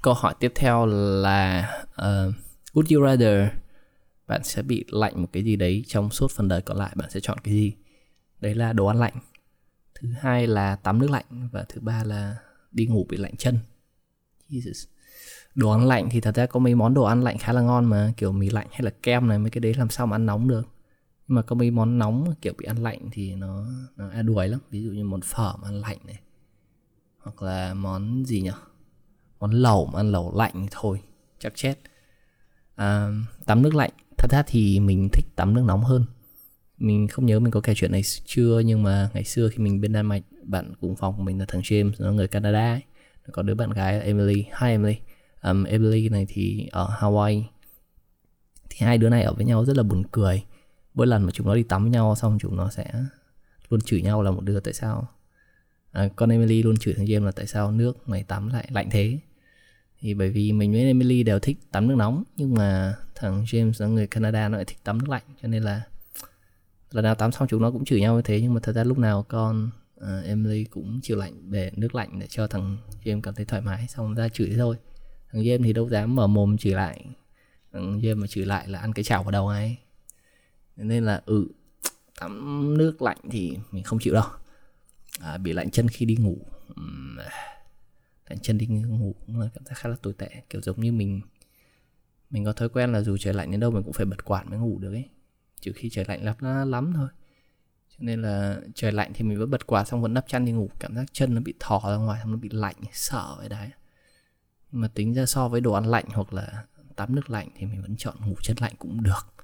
Câu 0.02 0.14
hỏi 0.14 0.34
tiếp 0.40 0.52
theo 0.54 0.86
là 1.22 1.70
uh, 1.88 2.34
would 2.72 2.96
you 2.96 3.06
rather 3.06 3.48
bạn 4.26 4.44
sẽ 4.44 4.62
bị 4.62 4.84
lạnh 4.88 5.22
một 5.22 5.28
cái 5.32 5.42
gì 5.42 5.56
đấy 5.56 5.84
trong 5.86 6.10
suốt 6.10 6.30
phần 6.30 6.48
đời 6.48 6.62
còn 6.62 6.76
lại 6.76 6.92
bạn 6.94 7.10
sẽ 7.10 7.20
chọn 7.20 7.38
cái 7.38 7.54
gì? 7.54 7.72
Đấy 8.40 8.54
là 8.54 8.72
đồ 8.72 8.86
ăn 8.86 9.00
lạnh. 9.00 9.14
Thứ 9.94 10.08
hai 10.20 10.46
là 10.46 10.76
tắm 10.76 10.98
nước 10.98 11.10
lạnh 11.10 11.48
và 11.52 11.64
thứ 11.68 11.80
ba 11.80 12.04
là 12.04 12.36
đi 12.72 12.86
ngủ 12.86 13.06
bị 13.08 13.16
lạnh 13.16 13.36
chân. 13.36 13.58
Jesus 14.50 14.86
đồ 15.54 15.70
ăn 15.70 15.86
lạnh 15.86 16.08
thì 16.10 16.20
thật 16.20 16.34
ra 16.34 16.46
có 16.46 16.60
mấy 16.60 16.74
món 16.74 16.94
đồ 16.94 17.02
ăn 17.02 17.22
lạnh 17.22 17.38
khá 17.38 17.52
là 17.52 17.60
ngon 17.60 17.84
mà 17.84 18.12
kiểu 18.16 18.32
mì 18.32 18.50
lạnh 18.50 18.66
hay 18.70 18.82
là 18.82 18.90
kem 19.02 19.28
này 19.28 19.38
mấy 19.38 19.50
cái 19.50 19.60
đấy 19.60 19.74
làm 19.74 19.90
sao 19.90 20.06
mà 20.06 20.16
ăn 20.16 20.26
nóng 20.26 20.48
được. 20.48 20.68
Nhưng 21.28 21.36
mà 21.36 21.42
có 21.42 21.56
mấy 21.56 21.70
món 21.70 21.98
nóng 21.98 22.34
kiểu 22.42 22.52
bị 22.58 22.66
ăn 22.66 22.82
lạnh 22.82 23.08
thì 23.12 23.34
nó 23.34 23.66
nó 23.96 24.08
a 24.10 24.22
đuổi 24.22 24.48
lắm. 24.48 24.60
Ví 24.70 24.82
dụ 24.82 24.90
như 24.90 25.04
món 25.04 25.20
phở 25.20 25.56
mà 25.62 25.68
ăn 25.68 25.80
lạnh 25.80 25.98
này 26.06 26.20
hoặc 27.18 27.42
là 27.42 27.74
món 27.74 28.24
gì 28.26 28.40
nhỉ 28.40 28.50
món 29.40 29.50
lẩu 29.50 29.86
mà 29.86 30.00
ăn 30.00 30.12
lẩu 30.12 30.36
lạnh 30.36 30.52
thì 30.54 30.68
thôi 30.70 31.00
chắc 31.38 31.52
chết. 31.56 31.74
À, 32.76 33.08
tắm 33.46 33.62
nước 33.62 33.74
lạnh. 33.74 33.90
Thật 34.18 34.30
ra 34.30 34.42
thì 34.46 34.80
mình 34.80 35.08
thích 35.12 35.26
tắm 35.36 35.54
nước 35.54 35.62
nóng 35.66 35.84
hơn. 35.84 36.04
Mình 36.78 37.08
không 37.08 37.26
nhớ 37.26 37.40
mình 37.40 37.50
có 37.50 37.60
kể 37.60 37.74
chuyện 37.76 37.92
này 37.92 38.02
chưa 38.24 38.60
nhưng 38.64 38.82
mà 38.82 39.10
ngày 39.14 39.24
xưa 39.24 39.48
khi 39.48 39.58
mình 39.58 39.80
bên 39.80 39.92
Đan 39.92 40.06
Mạch 40.06 40.22
bạn 40.42 40.72
cùng 40.80 40.96
phòng 40.96 41.14
của 41.16 41.22
mình 41.22 41.38
là 41.38 41.44
thằng 41.48 41.60
James 41.60 41.92
nó 41.98 42.12
người 42.12 42.28
Canada 42.28 42.72
ấy. 42.72 42.80
Có 43.32 43.42
đứa 43.42 43.54
bạn 43.54 43.70
gái 43.70 43.94
là 43.94 44.00
Emily. 44.00 44.42
Hi 44.42 44.68
Emily 44.68 44.96
um, 45.42 45.64
Emily 45.64 46.08
này 46.08 46.26
thì 46.28 46.68
ở 46.72 46.88
Hawaii. 47.00 47.42
Thì 48.70 48.86
hai 48.86 48.98
đứa 48.98 49.08
này 49.08 49.22
ở 49.22 49.34
với 49.34 49.44
nhau 49.44 49.64
rất 49.64 49.76
là 49.76 49.82
buồn 49.82 50.02
cười. 50.12 50.44
Mỗi 50.94 51.06
lần 51.06 51.22
mà 51.22 51.30
chúng 51.30 51.46
nó 51.46 51.54
đi 51.54 51.62
tắm 51.62 51.82
với 51.82 51.90
nhau 51.90 52.14
xong 52.14 52.38
chúng 52.40 52.56
nó 52.56 52.70
sẽ 52.70 52.92
luôn 53.70 53.80
chửi 53.80 54.02
nhau 54.02 54.22
là 54.22 54.30
một 54.30 54.44
đứa 54.44 54.60
tại 54.60 54.74
sao? 54.74 55.08
À, 55.92 56.08
con 56.16 56.30
Emily 56.30 56.62
luôn 56.62 56.76
chửi 56.76 56.94
thằng 56.94 57.06
James 57.06 57.24
là 57.24 57.32
tại 57.32 57.46
sao 57.46 57.72
nước 57.72 58.08
mày 58.08 58.22
tắm 58.22 58.48
lại 58.48 58.68
lạnh 58.72 58.88
thế? 58.90 59.18
Thì 60.00 60.14
bởi 60.14 60.30
vì 60.30 60.52
mình 60.52 60.72
với 60.72 60.80
Emily 60.80 61.22
đều 61.22 61.38
thích 61.38 61.56
tắm 61.72 61.88
nước 61.88 61.94
nóng 61.94 62.24
nhưng 62.36 62.54
mà 62.54 62.94
thằng 63.14 63.44
James 63.44 63.72
là 63.78 63.86
người 63.86 64.06
Canada 64.06 64.48
nó 64.48 64.56
lại 64.56 64.64
thích 64.64 64.78
tắm 64.84 64.98
nước 64.98 65.08
lạnh 65.08 65.22
cho 65.42 65.48
nên 65.48 65.62
là 65.62 65.82
lần 66.90 67.04
nào 67.04 67.14
tắm 67.14 67.32
xong 67.32 67.48
chúng 67.48 67.62
nó 67.62 67.70
cũng 67.70 67.84
chửi 67.84 68.00
nhau 68.00 68.16
như 68.16 68.22
thế. 68.22 68.40
Nhưng 68.40 68.54
mà 68.54 68.60
thật 68.62 68.72
ra 68.72 68.84
lúc 68.84 68.98
nào 68.98 69.22
con 69.22 69.70
uh, 69.96 70.24
Emily 70.24 70.64
cũng 70.64 71.00
chịu 71.02 71.16
lạnh 71.16 71.50
để 71.50 71.70
nước 71.76 71.94
lạnh 71.94 72.18
để 72.18 72.26
cho 72.30 72.46
thằng 72.46 72.76
James 73.04 73.20
cảm 73.20 73.34
thấy 73.34 73.44
thoải 73.44 73.62
mái 73.62 73.88
xong 73.88 74.14
ra 74.14 74.28
chửi 74.28 74.54
thôi 74.58 74.76
thằng 75.32 75.42
James 75.42 75.62
thì 75.62 75.72
đâu 75.72 75.88
dám 75.88 76.16
mở 76.16 76.26
mồm 76.26 76.58
chửi 76.58 76.72
lại. 76.72 77.06
Thằng 77.72 78.00
James 78.00 78.16
mà 78.16 78.26
chửi 78.26 78.46
lại 78.46 78.68
là 78.68 78.78
ăn 78.78 78.92
cái 78.92 79.04
chảo 79.04 79.22
vào 79.22 79.30
đầu 79.30 79.48
ấy 79.48 79.76
nên 80.76 81.04
là 81.04 81.22
ừ 81.26 81.48
tắm 82.20 82.74
nước 82.78 83.02
lạnh 83.02 83.18
thì 83.30 83.56
mình 83.70 83.84
không 83.84 83.98
chịu 83.98 84.14
đâu. 84.14 84.24
À, 85.20 85.38
bị 85.38 85.52
lạnh 85.52 85.70
chân 85.70 85.88
khi 85.88 86.06
đi 86.06 86.16
ngủ. 86.16 86.36
Uhm, 86.70 87.18
lạnh 88.28 88.38
chân 88.42 88.58
đi 88.58 88.66
ngủ 88.66 89.14
cũng 89.26 89.40
là 89.40 89.48
cảm 89.54 89.64
giác 89.64 89.74
khá 89.78 89.88
là 89.88 89.96
tồi 90.02 90.12
tệ. 90.18 90.28
Kiểu 90.50 90.60
giống 90.60 90.80
như 90.80 90.92
mình 90.92 91.20
mình 92.30 92.44
có 92.44 92.52
thói 92.52 92.68
quen 92.68 92.92
là 92.92 93.00
dù 93.00 93.16
trời 93.16 93.34
lạnh 93.34 93.50
đến 93.50 93.60
đâu 93.60 93.70
mình 93.70 93.82
cũng 93.82 93.92
phải 93.92 94.06
bật 94.06 94.24
quạt 94.24 94.46
mới 94.46 94.58
ngủ 94.58 94.78
được 94.78 94.92
ấy. 94.92 95.08
Trừ 95.60 95.72
khi 95.74 95.90
trời 95.90 96.04
lạnh 96.08 96.24
lắm 96.24 96.36
lắm 96.70 96.92
thôi. 96.94 97.08
Cho 97.90 97.96
nên 97.98 98.22
là 98.22 98.60
trời 98.74 98.92
lạnh 98.92 99.12
thì 99.14 99.24
mình 99.24 99.38
vẫn 99.38 99.50
bật 99.50 99.66
quạt 99.66 99.84
xong 99.84 100.02
vẫn 100.02 100.14
đắp 100.14 100.24
chăn 100.28 100.44
đi 100.44 100.52
ngủ. 100.52 100.70
Cảm 100.78 100.96
giác 100.96 101.04
chân 101.12 101.34
nó 101.34 101.40
bị 101.40 101.54
thò 101.60 101.80
ra 101.90 101.96
ngoài 101.96 102.20
xong 102.22 102.30
nó 102.32 102.36
bị 102.36 102.48
lạnh 102.52 102.76
sợ 102.92 103.34
vậy 103.38 103.48
đấy 103.48 103.70
mà 104.72 104.88
tính 104.88 105.14
ra 105.14 105.26
so 105.26 105.48
với 105.48 105.60
đồ 105.60 105.72
ăn 105.72 105.86
lạnh 105.86 106.04
hoặc 106.08 106.32
là 106.32 106.64
tắm 106.96 107.14
nước 107.14 107.30
lạnh 107.30 107.48
thì 107.56 107.66
mình 107.66 107.82
vẫn 107.82 107.96
chọn 107.96 108.14
ngủ 108.26 108.34
chân 108.42 108.56
lạnh 108.60 108.72
cũng 108.78 109.02
được. 109.02 109.34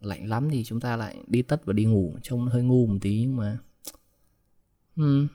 Lạnh 0.00 0.28
lắm 0.28 0.50
thì 0.50 0.64
chúng 0.64 0.80
ta 0.80 0.96
lại 0.96 1.16
đi 1.26 1.42
tất 1.42 1.64
và 1.64 1.72
đi 1.72 1.84
ngủ 1.84 2.14
trông 2.22 2.46
hơi 2.46 2.62
ngu 2.62 2.86
một 2.86 2.98
tí 3.00 3.20
nhưng 3.20 3.36
mà 3.36 3.58
uhm. 5.00 5.26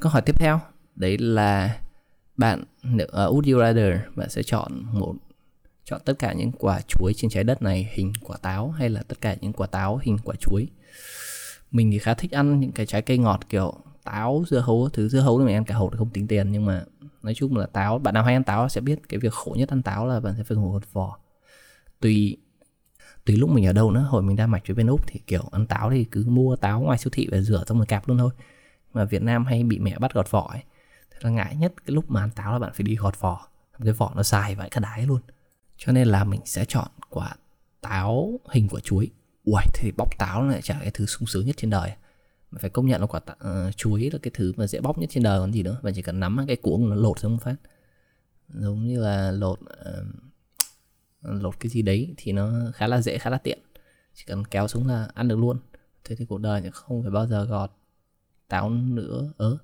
câu 0.00 0.12
hỏi 0.12 0.22
tiếp 0.26 0.38
theo. 0.38 0.60
Đấy 0.96 1.18
là 1.18 1.80
bạn 2.36 2.64
ở 2.98 3.04
uh, 3.04 3.12
à, 3.12 3.24
would 3.24 3.52
you 3.52 3.60
rather 3.60 3.94
bạn 4.16 4.30
sẽ 4.30 4.42
chọn 4.42 4.82
một 4.92 5.14
chọn 5.84 6.00
tất 6.04 6.18
cả 6.18 6.32
những 6.32 6.52
quả 6.52 6.80
chuối 6.88 7.12
trên 7.16 7.30
trái 7.30 7.44
đất 7.44 7.62
này 7.62 7.88
hình 7.92 8.12
quả 8.20 8.36
táo 8.36 8.70
hay 8.70 8.88
là 8.88 9.02
tất 9.02 9.20
cả 9.20 9.36
những 9.40 9.52
quả 9.52 9.66
táo 9.66 10.00
hình 10.02 10.18
quả 10.24 10.34
chuối? 10.40 10.68
Mình 11.70 11.90
thì 11.90 11.98
khá 11.98 12.14
thích 12.14 12.30
ăn 12.30 12.60
những 12.60 12.72
cái 12.72 12.86
trái 12.86 13.02
cây 13.02 13.18
ngọt 13.18 13.40
kiểu 13.48 13.74
táo 14.04 14.44
dưa 14.48 14.60
hấu 14.60 14.88
thứ 14.92 15.08
dưa 15.08 15.20
hấu 15.20 15.38
thì 15.38 15.44
mình 15.44 15.54
ăn 15.54 15.64
cả 15.64 15.74
hộp 15.74 15.92
thì 15.92 15.98
không 15.98 16.10
tính 16.10 16.26
tiền 16.26 16.52
nhưng 16.52 16.66
mà 16.66 16.84
nói 17.22 17.34
chung 17.34 17.56
là 17.56 17.66
táo 17.66 17.98
bạn 17.98 18.14
nào 18.14 18.24
hay 18.24 18.34
ăn 18.34 18.44
táo 18.44 18.68
sẽ 18.68 18.80
biết 18.80 18.98
cái 19.08 19.20
việc 19.20 19.32
khổ 19.32 19.54
nhất 19.58 19.68
ăn 19.68 19.82
táo 19.82 20.06
là 20.06 20.20
bạn 20.20 20.34
sẽ 20.36 20.42
phải 20.42 20.56
ngồi 20.56 20.72
hột 20.72 20.92
vỏ 20.92 21.18
tùy 22.00 22.36
tùy 23.24 23.36
lúc 23.36 23.50
mình 23.50 23.66
ở 23.66 23.72
đâu 23.72 23.90
nữa. 23.90 24.06
Hồi 24.10 24.22
mình 24.22 24.36
đang 24.36 24.50
mạch 24.50 24.62
với 24.66 24.74
bên 24.74 24.86
úc 24.86 25.06
thì 25.06 25.20
kiểu 25.26 25.42
ăn 25.52 25.66
táo 25.66 25.90
thì 25.90 26.04
cứ 26.04 26.24
mua 26.28 26.56
táo 26.56 26.80
ngoài 26.80 26.98
siêu 26.98 27.10
thị 27.12 27.28
và 27.30 27.40
rửa 27.40 27.64
xong 27.66 27.78
rồi 27.78 27.86
cạp 27.86 28.08
luôn 28.08 28.18
thôi. 28.18 28.30
Mà 28.92 29.04
việt 29.04 29.22
nam 29.22 29.46
hay 29.46 29.62
bị 29.62 29.78
mẹ 29.78 29.98
bắt 29.98 30.14
gọt 30.14 30.30
vỏ 30.30 30.50
ấy 30.52 30.62
thế 31.10 31.18
là 31.22 31.30
ngại 31.30 31.56
nhất 31.56 31.72
cái 31.86 31.94
lúc 31.94 32.10
mà 32.10 32.20
ăn 32.20 32.30
táo 32.30 32.52
là 32.52 32.58
bạn 32.58 32.70
phải 32.74 32.84
đi 32.84 32.96
gọt 32.96 33.20
vỏ. 33.20 33.48
Cái 33.84 33.92
vỏ 33.92 34.12
nó 34.16 34.22
dài 34.22 34.54
vãi 34.54 34.70
cả 34.70 34.80
đái 34.80 35.06
luôn. 35.06 35.20
Cho 35.76 35.92
nên 35.92 36.08
là 36.08 36.24
mình 36.24 36.40
sẽ 36.44 36.64
chọn 36.64 36.88
quả 37.10 37.34
táo 37.80 38.40
hình 38.50 38.68
quả 38.68 38.80
chuối. 38.80 39.10
Uầy, 39.44 39.64
thì 39.74 39.92
bóc 39.96 40.18
táo 40.18 40.42
lại 40.48 40.62
chả 40.62 40.78
cái 40.80 40.90
thứ 40.94 41.06
sung 41.06 41.26
sướng 41.26 41.46
nhất 41.46 41.56
trên 41.58 41.70
đời 41.70 41.92
phải 42.58 42.70
công 42.70 42.86
nhận 42.86 43.00
là 43.00 43.06
quả 43.06 43.20
t- 43.26 43.68
uh, 43.68 43.76
chuối 43.76 44.10
là 44.12 44.18
cái 44.22 44.30
thứ 44.34 44.52
mà 44.56 44.66
dễ 44.66 44.80
bóc 44.80 44.98
nhất 44.98 45.10
trên 45.12 45.22
đời 45.22 45.40
còn 45.40 45.52
gì 45.52 45.62
nữa. 45.62 45.80
Bạn 45.82 45.92
chỉ 45.96 46.02
cần 46.02 46.20
nắm 46.20 46.44
cái 46.46 46.56
cuống 46.56 46.88
nó 46.88 46.94
lột 46.94 47.18
xuống 47.18 47.38
phát. 47.38 47.56
Giống 48.48 48.86
như 48.86 49.00
là 49.00 49.30
lột 49.30 49.60
uh, 49.60 50.06
lột 51.22 51.60
cái 51.60 51.70
gì 51.70 51.82
đấy 51.82 52.14
thì 52.16 52.32
nó 52.32 52.52
khá 52.74 52.86
là 52.86 53.00
dễ 53.00 53.18
khá 53.18 53.30
là 53.30 53.38
tiện. 53.38 53.58
Chỉ 54.14 54.24
cần 54.26 54.44
kéo 54.44 54.68
xuống 54.68 54.86
là 54.86 55.08
ăn 55.14 55.28
được 55.28 55.36
luôn. 55.36 55.58
Thế 56.04 56.16
thì 56.16 56.24
cuộc 56.24 56.38
đời 56.38 56.70
không 56.72 57.02
phải 57.02 57.10
bao 57.10 57.26
giờ 57.26 57.44
gọt 57.44 57.70
táo 58.48 58.70
nữa 58.70 59.32
ớ. 59.36 59.58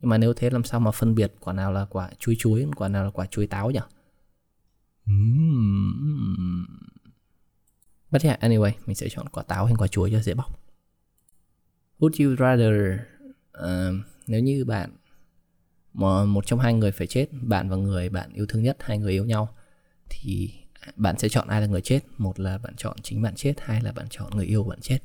Nhưng 0.00 0.08
mà 0.10 0.18
nếu 0.18 0.32
thế 0.32 0.50
làm 0.50 0.64
sao 0.64 0.80
mà 0.80 0.90
phân 0.90 1.14
biệt 1.14 1.34
quả 1.40 1.52
nào 1.52 1.72
là 1.72 1.84
quả 1.84 2.10
chuối 2.18 2.36
chuối 2.38 2.66
quả 2.76 2.88
nào 2.88 3.04
là 3.04 3.10
quả 3.10 3.26
chuối 3.26 3.46
táo 3.46 3.70
nhỉ? 3.70 3.80
But 8.10 8.22
yeah, 8.22 8.40
anyway, 8.40 8.72
mình 8.86 8.96
sẽ 8.96 9.08
chọn 9.10 9.28
quả 9.28 9.42
táo 9.42 9.64
hay 9.64 9.74
quả 9.78 9.88
chuối 9.88 10.10
cho 10.12 10.20
dễ 10.20 10.34
bóc. 10.34 10.69
Would 12.00 12.24
you 12.24 12.36
rather 12.36 13.00
uh, 13.58 14.04
nếu 14.26 14.40
như 14.40 14.64
bạn 14.64 14.90
mà 15.92 16.24
một 16.24 16.46
trong 16.46 16.58
hai 16.58 16.74
người 16.74 16.92
phải 16.92 17.06
chết, 17.06 17.26
bạn 17.32 17.68
và 17.68 17.76
người 17.76 18.08
bạn 18.08 18.32
yêu 18.32 18.46
thương 18.48 18.62
nhất, 18.62 18.76
hai 18.80 18.98
người 18.98 19.12
yêu 19.12 19.24
nhau 19.24 19.48
thì 20.10 20.50
bạn 20.96 21.18
sẽ 21.18 21.28
chọn 21.28 21.48
ai 21.48 21.60
là 21.60 21.66
người 21.66 21.80
chết? 21.80 22.00
Một 22.18 22.40
là 22.40 22.58
bạn 22.58 22.74
chọn 22.76 22.96
chính 23.02 23.22
bạn 23.22 23.34
chết, 23.34 23.54
hai 23.58 23.82
là 23.82 23.92
bạn 23.92 24.06
chọn 24.10 24.30
người 24.36 24.46
yêu 24.46 24.64
bạn 24.64 24.80
chết. 24.80 24.98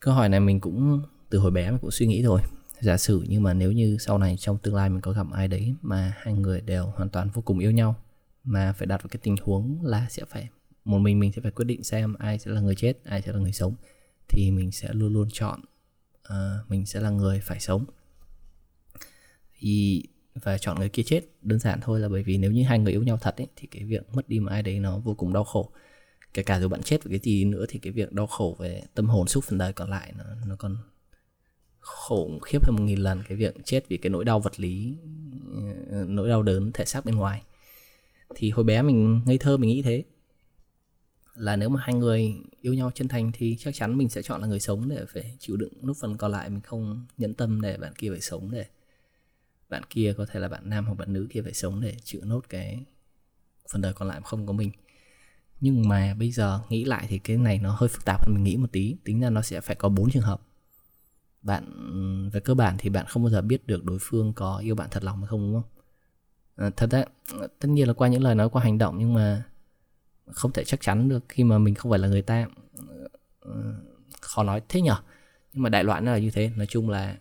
Câu 0.00 0.14
hỏi 0.14 0.28
này 0.28 0.40
mình 0.40 0.60
cũng 0.60 1.02
từ 1.30 1.38
hồi 1.38 1.50
bé 1.50 1.70
mình 1.70 1.80
cũng 1.80 1.90
suy 1.90 2.06
nghĩ 2.06 2.22
rồi. 2.22 2.40
Giả 2.80 2.96
sử 2.96 3.24
nhưng 3.28 3.42
mà 3.42 3.54
nếu 3.54 3.72
như 3.72 3.96
sau 4.00 4.18
này 4.18 4.36
trong 4.38 4.58
tương 4.58 4.74
lai 4.74 4.90
mình 4.90 5.00
có 5.00 5.12
gặp 5.12 5.26
ai 5.32 5.48
đấy 5.48 5.74
mà 5.82 6.12
hai 6.16 6.34
người 6.34 6.60
đều 6.60 6.86
hoàn 6.86 7.08
toàn 7.08 7.28
vô 7.34 7.42
cùng 7.42 7.58
yêu 7.58 7.70
nhau 7.70 7.96
mà 8.44 8.72
phải 8.72 8.86
đặt 8.86 9.02
vào 9.02 9.08
cái 9.08 9.20
tình 9.22 9.36
huống 9.42 9.84
là 9.84 10.06
sẽ 10.10 10.24
phải 10.24 10.48
một 10.84 10.98
mình 10.98 11.20
mình 11.20 11.32
sẽ 11.32 11.42
phải 11.42 11.50
quyết 11.50 11.64
định 11.64 11.84
xem 11.84 12.14
ai 12.14 12.38
sẽ 12.38 12.50
là 12.50 12.60
người 12.60 12.74
chết 12.74 13.04
ai 13.04 13.22
sẽ 13.22 13.32
là 13.32 13.38
người 13.38 13.52
sống 13.52 13.74
thì 14.28 14.50
mình 14.50 14.72
sẽ 14.72 14.88
luôn 14.92 15.12
luôn 15.12 15.28
chọn 15.32 15.60
uh, 16.28 16.70
mình 16.70 16.86
sẽ 16.86 17.00
là 17.00 17.10
người 17.10 17.40
phải 17.40 17.60
sống. 17.60 17.84
Thì 19.58 20.02
và 20.34 20.58
chọn 20.58 20.78
người 20.78 20.88
kia 20.88 21.02
chết 21.02 21.20
đơn 21.42 21.58
giản 21.58 21.80
thôi 21.82 22.00
là 22.00 22.08
bởi 22.08 22.22
vì 22.22 22.38
nếu 22.38 22.52
như 22.52 22.64
hai 22.64 22.78
người 22.78 22.92
yêu 22.92 23.02
nhau 23.02 23.18
thật 23.20 23.36
ấy, 23.36 23.46
thì 23.56 23.66
cái 23.66 23.84
việc 23.84 24.14
mất 24.14 24.28
đi 24.28 24.40
một 24.40 24.50
ai 24.50 24.62
đấy 24.62 24.80
nó 24.80 24.98
vô 24.98 25.14
cùng 25.14 25.32
đau 25.32 25.44
khổ. 25.44 25.70
Kể 26.34 26.42
cả 26.42 26.60
dù 26.60 26.68
bạn 26.68 26.82
chết 26.82 27.04
với 27.04 27.10
cái 27.10 27.20
gì 27.22 27.44
nữa 27.44 27.64
thì 27.68 27.78
cái 27.78 27.92
việc 27.92 28.12
đau 28.12 28.26
khổ 28.26 28.56
về 28.58 28.82
tâm 28.94 29.08
hồn 29.08 29.28
suốt 29.28 29.44
phần 29.44 29.58
đời 29.58 29.72
còn 29.72 29.90
lại 29.90 30.12
nó 30.18 30.24
nó 30.46 30.56
còn 30.56 30.76
khổ 31.80 32.38
khiếp 32.42 32.64
hơn 32.64 32.76
một 32.76 32.82
nghìn 32.82 32.98
lần 32.98 33.22
cái 33.28 33.38
việc 33.38 33.54
chết 33.64 33.88
vì 33.88 33.96
cái 33.96 34.10
nỗi 34.10 34.24
đau 34.24 34.40
vật 34.40 34.60
lý 34.60 34.96
ờ, 35.90 36.04
nỗi 36.08 36.28
đau 36.28 36.42
đớn 36.42 36.70
thể 36.72 36.84
xác 36.84 37.04
bên 37.04 37.16
ngoài. 37.16 37.42
Thì 38.34 38.50
hồi 38.50 38.64
bé 38.64 38.82
mình 38.82 39.20
ngây 39.26 39.38
thơ 39.38 39.56
mình 39.56 39.70
nghĩ 39.70 39.82
thế 39.82 40.04
là 41.36 41.56
nếu 41.56 41.68
mà 41.68 41.80
hai 41.82 41.94
người 41.94 42.34
yêu 42.60 42.74
nhau 42.74 42.90
chân 42.94 43.08
thành 43.08 43.32
thì 43.34 43.56
chắc 43.58 43.74
chắn 43.74 43.98
mình 43.98 44.08
sẽ 44.08 44.22
chọn 44.22 44.40
là 44.40 44.46
người 44.46 44.60
sống 44.60 44.88
để 44.88 45.04
phải 45.08 45.36
chịu 45.38 45.56
đựng 45.56 45.72
lúc 45.82 45.96
phần 46.00 46.16
còn 46.16 46.32
lại. 46.32 46.50
Mình 46.50 46.60
không 46.60 47.06
nhẫn 47.18 47.34
tâm 47.34 47.60
để 47.60 47.76
bạn 47.76 47.92
kia 47.98 48.10
phải 48.10 48.20
sống 48.20 48.50
để 48.50 48.66
bạn 49.68 49.82
kia 49.90 50.14
có 50.18 50.26
thể 50.26 50.40
là 50.40 50.48
bạn 50.48 50.70
nam 50.70 50.86
hoặc 50.86 50.94
bạn 50.94 51.12
nữ 51.12 51.26
kia 51.30 51.42
phải 51.42 51.54
sống 51.54 51.80
để 51.80 51.96
chịu 52.04 52.20
nốt 52.24 52.44
cái 52.48 52.84
phần 53.72 53.82
đời 53.82 53.92
còn 53.92 54.08
lại 54.08 54.20
không 54.24 54.46
có 54.46 54.52
mình. 54.52 54.70
Nhưng 55.60 55.88
mà 55.88 56.14
bây 56.18 56.30
giờ 56.30 56.60
nghĩ 56.68 56.84
lại 56.84 57.06
thì 57.08 57.18
cái 57.18 57.36
này 57.36 57.58
nó 57.58 57.76
hơi 57.78 57.88
phức 57.88 58.04
tạp 58.04 58.26
hơn 58.26 58.34
mình 58.34 58.44
nghĩ 58.44 58.56
một 58.56 58.72
tí. 58.72 58.96
Tính 59.04 59.20
ra 59.20 59.30
nó 59.30 59.42
sẽ 59.42 59.60
phải 59.60 59.76
có 59.76 59.88
bốn 59.88 60.10
trường 60.10 60.22
hợp. 60.22 60.40
Bạn 61.42 61.64
về 62.32 62.40
cơ 62.40 62.54
bản 62.54 62.76
thì 62.78 62.90
bạn 62.90 63.06
không 63.08 63.22
bao 63.22 63.30
giờ 63.30 63.40
biết 63.42 63.66
được 63.66 63.84
đối 63.84 63.98
phương 64.00 64.32
có 64.32 64.58
yêu 64.58 64.74
bạn 64.74 64.88
thật 64.90 65.04
lòng 65.04 65.18
hay 65.18 65.26
không 65.26 65.40
đúng 65.40 65.62
không? 65.62 65.70
À, 66.56 66.70
thật 66.76 66.88
đấy 66.90 67.06
tất 67.58 67.68
nhiên 67.68 67.86
là 67.88 67.92
qua 67.92 68.08
những 68.08 68.22
lời 68.22 68.34
nói 68.34 68.50
qua 68.50 68.62
hành 68.62 68.78
động 68.78 68.96
nhưng 68.98 69.14
mà 69.14 69.42
không 70.32 70.52
thể 70.52 70.64
chắc 70.64 70.80
chắn 70.80 71.08
được 71.08 71.24
khi 71.28 71.44
mà 71.44 71.58
mình 71.58 71.74
không 71.74 71.90
phải 71.92 71.98
là 71.98 72.08
người 72.08 72.22
ta. 72.22 72.46
Ờ, 73.40 73.74
khó 74.20 74.42
nói. 74.42 74.62
Thế 74.68 74.80
nhở 74.80 74.96
nhưng 75.52 75.62
mà 75.62 75.68
đại 75.68 75.84
loại 75.84 76.00
nó 76.00 76.12
là 76.12 76.18
như 76.18 76.30
thế. 76.30 76.50
Nói 76.56 76.66
chung 76.66 76.90
là 76.90 77.16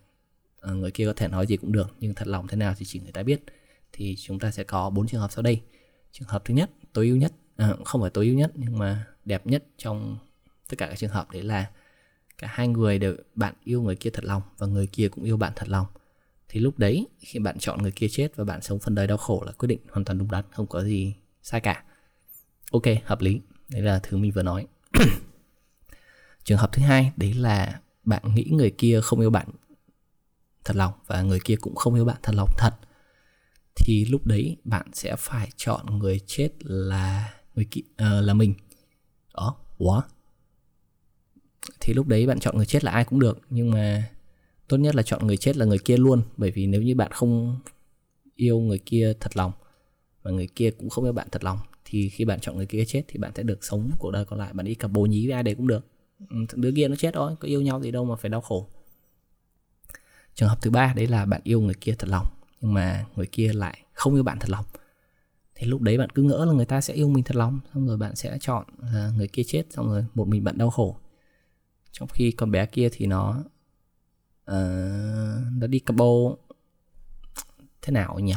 ờ, 0.60 0.74
người 0.74 0.92
kia 0.92 1.06
có 1.06 1.14
thể 1.14 1.28
nói 1.28 1.48
gì 1.48 1.58
cũng 1.58 1.72
được 1.72 1.96
nhưng 2.00 2.14
thật 2.14 2.28
lòng 2.28 2.48
thế 2.48 2.58
nào 2.58 2.74
thì 2.78 2.86
chỉ 2.86 3.00
người 3.00 3.12
ta 3.12 3.24
biết. 3.24 3.44
Thì 3.92 4.16
chúng 4.16 4.40
ta 4.40 4.52
sẽ 4.52 4.64
có 4.64 4.90
bốn 4.90 5.08
trường 5.08 5.22
hợp 5.22 5.32
sau 5.32 5.42
đây. 5.42 5.62
Trường 6.12 6.28
hợp 6.28 6.46
thứ 6.46 6.54
nhất 6.54 6.70
tối 6.94 7.08
ưu 7.08 7.18
nhất. 7.18 7.34
À, 7.56 7.74
không 7.86 8.02
phải 8.02 8.10
tối 8.10 8.26
ưu 8.26 8.36
nhất 8.36 8.52
nhưng 8.56 8.78
mà 8.78 9.06
đẹp 9.26 9.48
nhất 9.48 9.64
trong 9.78 10.18
tất 10.70 10.76
cả 10.78 10.88
các 10.88 10.98
trường 11.00 11.10
hợp 11.10 11.32
đấy 11.32 11.44
là 11.44 11.66
cả 12.38 12.48
hai 12.52 12.68
người 12.68 13.00
đều 13.00 13.16
bạn 13.36 13.54
yêu 13.64 13.82
người 13.82 13.96
kia 13.96 14.10
thật 14.10 14.26
lòng 14.26 14.42
và 14.58 14.68
người 14.68 14.88
kia 14.88 15.10
cũng 15.10 15.24
yêu 15.24 15.38
bạn 15.38 15.54
thật 15.56 15.70
lòng. 15.70 15.86
Thì 16.50 16.60
lúc 16.60 16.80
đấy 16.80 17.08
khi 17.20 17.40
bạn 17.40 17.60
chọn 17.60 17.82
người 17.82 17.92
kia 17.92 18.08
chết 18.12 18.36
và 18.36 18.44
bạn 18.44 18.62
sống 18.62 18.80
phần 18.80 18.96
đời 18.96 19.08
đau 19.08 19.18
khổ 19.18 19.44
là 19.46 19.52
quyết 19.52 19.68
định 19.68 19.80
hoàn 19.92 20.06
toàn 20.06 20.18
đúng 20.18 20.32
đắn 20.32 20.44
không 20.52 20.68
có 20.68 20.84
gì 20.84 21.14
sai 21.42 21.62
cả 21.62 21.84
ok 22.76 22.96
hợp 23.06 23.22
lý. 23.22 23.42
Đấy 23.70 23.82
là 23.82 24.00
thứ 24.04 24.18
mình 24.18 24.32
vừa 24.32 24.44
nói. 24.44 24.68
Trường 26.44 26.58
hợp 26.58 26.70
thứ 26.74 26.82
hai 26.82 27.12
đấy 27.18 27.34
là 27.34 27.80
bạn 28.04 28.36
nghĩ 28.36 28.48
người 28.52 28.72
kia 28.72 29.02
không 29.02 29.20
yêu 29.20 29.30
bạn 29.30 29.48
thật 30.64 30.76
lòng 30.76 30.94
và 31.08 31.22
người 31.22 31.40
kia 31.40 31.56
cũng 31.56 31.76
không 31.76 31.96
yêu 31.96 32.06
bạn 32.06 32.18
thật 32.24 32.36
lòng 32.36 32.50
thật. 32.58 32.72
Thì 33.76 34.06
lúc 34.06 34.28
đấy 34.28 34.58
bạn 34.64 34.88
sẽ 34.94 35.16
phải 35.16 35.50
chọn 35.56 36.00
người 36.00 36.20
chết 36.28 36.50
là 36.60 37.34
người 37.56 37.66
kia 37.72 37.82
uh, 37.82 38.26
là 38.26 38.34
mình. 38.34 38.54
Đó 39.34 39.56
quá 39.78 40.02
thì 41.82 41.94
lúc 41.94 42.08
đấy 42.08 42.28
bạn 42.28 42.40
chọn 42.40 42.58
người 42.58 42.66
chết 42.66 42.84
là 42.84 42.92
ai 42.92 43.06
cũng 43.06 43.20
được 43.20 43.40
nhưng 43.50 43.72
mà 43.72 44.10
tốt 44.68 44.78
nhất 44.78 44.96
là 44.96 45.04
chọn 45.04 45.28
người 45.28 45.38
chết 45.38 45.58
là 45.58 45.66
người 45.66 45.78
kia 45.78 45.98
luôn. 45.98 46.22
Bởi 46.38 46.52
vì 46.52 46.68
nếu 46.68 46.82
như 46.82 46.96
bạn 46.96 47.12
không 47.12 47.60
yêu 48.36 48.60
người 48.60 48.80
kia 48.86 49.14
thật 49.20 49.38
lòng 49.38 49.52
và 50.22 50.32
người 50.32 50.48
kia 50.56 50.72
cũng 50.72 50.90
không 50.90 51.04
yêu 51.04 51.14
bạn 51.14 51.28
thật 51.32 51.44
lòng 51.44 51.60
thì 51.86 52.10
khi 52.10 52.26
bạn 52.26 52.40
chọn 52.40 52.58
người 52.58 52.66
kia 52.66 52.86
chết 52.88 53.04
thì 53.08 53.20
bạn 53.20 53.32
sẽ 53.36 53.44
được 53.44 53.64
sống 53.64 53.92
cuộc 54.00 54.12
đời 54.12 54.26
còn 54.26 54.40
lại. 54.40 54.54
Bạn 54.54 54.66
đi 54.66 54.76
cặp 54.76 54.92
bồ 54.92 55.06
nhí 55.06 55.28
với 55.28 55.34
ai 55.34 55.44
đấy 55.44 55.56
cũng 55.56 55.68
được. 55.68 55.86
Ừ, 56.30 56.36
đứa 56.56 56.72
kia 56.76 56.88
nó 56.88 56.96
chết 56.96 57.14
thôi 57.14 57.36
có 57.40 57.48
yêu 57.48 57.62
nhau 57.62 57.82
gì 57.82 57.92
đâu 57.92 58.06
mà 58.06 58.16
phải 58.16 58.30
đau 58.30 58.42
khổ. 58.42 58.68
Trường 60.36 60.50
hợp 60.50 60.62
thứ 60.62 60.72
ba 60.72 60.94
đấy 60.96 61.08
là 61.08 61.26
bạn 61.26 61.42
yêu 61.44 61.62
người 61.62 61.76
kia 61.82 61.96
thật 62.00 62.10
lòng 62.10 62.28
nhưng 62.62 62.74
mà 62.74 63.06
người 63.16 63.26
kia 63.26 63.54
lại 63.54 63.80
không 63.94 64.16
yêu 64.16 64.24
bạn 64.24 64.40
thật 64.40 64.50
lòng. 64.50 64.66
Thì 65.56 65.68
lúc 65.68 65.82
đấy 65.82 65.98
bạn 65.98 66.10
cứ 66.10 66.24
ngỡ 66.24 66.46
là 66.46 66.54
người 66.54 66.66
ta 66.66 66.82
sẽ 66.82 66.94
yêu 66.94 67.10
mình 67.10 67.24
thật 67.24 67.36
lòng 67.36 67.60
xong 67.74 67.88
rồi 67.88 67.98
bạn 67.98 68.16
sẽ 68.16 68.38
chọn 68.42 68.66
người 69.18 69.28
kia 69.28 69.44
chết 69.44 69.64
xong 69.70 69.88
rồi 69.88 70.06
một 70.16 70.28
mình 70.28 70.44
bạn 70.44 70.58
đau 70.58 70.70
khổ. 70.70 70.98
Trong 71.92 72.08
khi 72.14 72.32
con 72.32 72.52
bé 72.52 72.66
kia 72.66 72.90
thì 72.92 73.06
nó 73.06 73.44
uh, 74.52 74.56
nó 75.52 75.68
đi 75.68 75.80
cặp 75.80 75.96
bồ. 75.96 76.38
Thế 77.82 77.92
nào 77.92 78.20
nhỉ? 78.20 78.34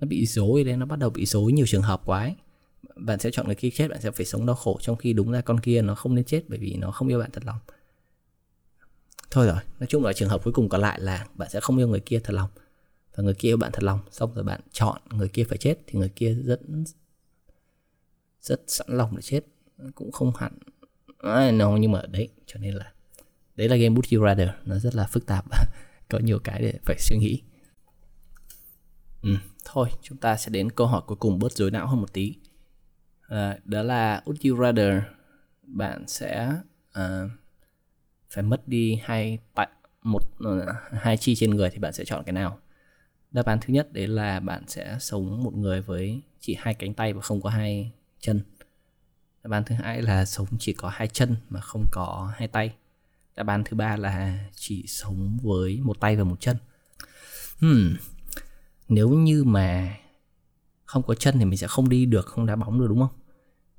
Nó 0.00 0.06
bị 0.06 0.26
dối 0.26 0.64
đấy 0.64 0.76
nó 0.76 0.86
bắt 0.86 0.98
đầu 0.98 1.10
bị 1.10 1.26
dối 1.26 1.52
nhiều 1.52 1.66
trường 1.66 1.82
hợp 1.82 2.02
quá 2.04 2.20
ấy. 2.20 2.34
bạn 2.96 3.18
sẽ 3.18 3.30
chọn 3.30 3.46
người 3.46 3.54
kia 3.54 3.70
chết 3.70 3.88
bạn 3.88 4.00
sẽ 4.00 4.10
phải 4.10 4.26
sống 4.26 4.46
đau 4.46 4.56
khổ 4.56 4.78
trong 4.80 4.96
khi 4.96 5.12
đúng 5.12 5.32
ra 5.32 5.40
con 5.40 5.60
kia 5.60 5.82
nó 5.82 5.94
không 5.94 6.14
nên 6.14 6.24
chết 6.24 6.42
bởi 6.48 6.58
vì 6.58 6.76
nó 6.76 6.90
không 6.90 7.08
yêu 7.08 7.18
bạn 7.18 7.30
thật 7.32 7.42
lòng. 7.46 7.58
Thôi 9.30 9.46
rồi 9.46 9.58
nói 9.80 9.86
chung 9.86 10.04
là 10.04 10.12
trường 10.12 10.28
hợp 10.28 10.44
cuối 10.44 10.52
cùng 10.52 10.68
còn 10.68 10.80
lại 10.80 11.00
là 11.00 11.26
bạn 11.34 11.50
sẽ 11.50 11.60
không 11.60 11.78
yêu 11.78 11.88
người 11.88 12.00
kia 12.00 12.20
thật 12.24 12.34
lòng. 12.34 12.50
Và 13.16 13.24
người 13.24 13.34
kia 13.34 13.48
yêu 13.48 13.56
bạn 13.56 13.72
thật 13.72 13.82
lòng 13.82 14.00
xong 14.10 14.34
rồi 14.34 14.44
bạn 14.44 14.60
chọn 14.72 15.00
người 15.10 15.28
kia 15.28 15.44
phải 15.44 15.58
chết 15.58 15.78
thì 15.86 15.98
người 15.98 16.12
kia 16.16 16.34
rất 16.34 16.60
rất 18.40 18.62
sẵn 18.66 18.86
lòng 18.90 19.16
để 19.16 19.22
chết. 19.22 19.40
Cũng 19.94 20.12
không 20.12 20.32
hẳn 20.36 20.58
à, 21.18 21.50
no, 21.50 21.76
nhưng 21.76 21.92
mà 21.92 22.02
đấy 22.10 22.28
cho 22.46 22.60
nên 22.60 22.74
là 22.74 22.92
đấy 23.56 23.68
là 23.68 23.76
game 23.76 23.94
Would 23.94 24.18
You 24.18 24.26
Rather 24.26 24.48
nó 24.64 24.78
rất 24.78 24.94
là 24.94 25.06
phức 25.06 25.26
tạp. 25.26 25.44
Có 26.08 26.18
nhiều 26.18 26.38
cái 26.38 26.62
để 26.62 26.78
phải 26.84 26.96
suy 26.98 27.16
nghĩ. 27.18 27.42
Ừ, 29.22 29.30
thôi 29.72 29.88
chúng 30.02 30.18
ta 30.18 30.36
sẽ 30.36 30.50
đến 30.50 30.70
câu 30.70 30.86
hỏi 30.86 31.02
cuối 31.06 31.16
cùng 31.16 31.38
bớt 31.38 31.52
rối 31.52 31.70
não 31.70 31.86
hơn 31.86 32.00
một 32.00 32.12
tí. 32.12 32.34
À, 33.28 33.58
đó 33.64 33.82
là 33.82 34.22
Would 34.24 34.50
you 34.50 34.62
rather 34.62 35.02
bạn 35.62 36.04
sẽ 36.06 36.52
uh, 36.98 37.30
phải 38.30 38.42
mất 38.42 38.68
đi 38.68 39.00
hai 39.04 39.38
một 40.02 40.22
uh, 40.44 40.68
hai 40.92 41.16
chi 41.16 41.34
trên 41.34 41.50
người 41.50 41.70
thì 41.70 41.78
bạn 41.78 41.92
sẽ 41.92 42.04
chọn 42.04 42.24
cái 42.24 42.32
nào? 42.32 42.58
Đáp 43.30 43.46
án 43.46 43.58
thứ 43.60 43.74
nhất 43.74 43.92
đấy 43.92 44.08
là 44.08 44.40
bạn 44.40 44.64
sẽ 44.66 44.96
sống 45.00 45.44
một 45.44 45.54
người 45.54 45.80
với 45.80 46.20
chỉ 46.40 46.56
hai 46.58 46.74
cánh 46.74 46.94
tay 46.94 47.12
và 47.12 47.20
không 47.20 47.40
có 47.40 47.50
hai 47.50 47.92
chân. 48.20 48.40
Đáp 49.42 49.50
án 49.50 49.64
thứ 49.64 49.74
hai 49.74 50.02
là 50.02 50.24
sống 50.24 50.46
chỉ 50.58 50.72
có 50.72 50.88
hai 50.88 51.08
chân 51.08 51.36
mà 51.48 51.60
không 51.60 51.84
có 51.92 52.32
hai 52.36 52.48
tay. 52.48 52.74
Đáp 53.36 53.46
án 53.46 53.64
thứ 53.64 53.76
ba 53.76 53.96
là 53.96 54.38
chỉ 54.54 54.84
sống 54.86 55.38
với 55.42 55.80
một 55.82 56.00
tay 56.00 56.16
và 56.16 56.24
một 56.24 56.40
chân. 56.40 56.56
Hmm 57.58 57.96
nếu 58.88 59.08
như 59.08 59.44
mà 59.44 59.96
không 60.84 61.02
có 61.02 61.14
chân 61.14 61.38
thì 61.38 61.44
mình 61.44 61.58
sẽ 61.58 61.66
không 61.66 61.88
đi 61.88 62.06
được 62.06 62.26
không 62.26 62.46
đá 62.46 62.56
bóng 62.56 62.80
được 62.80 62.86
đúng 62.88 63.00
không? 63.00 63.18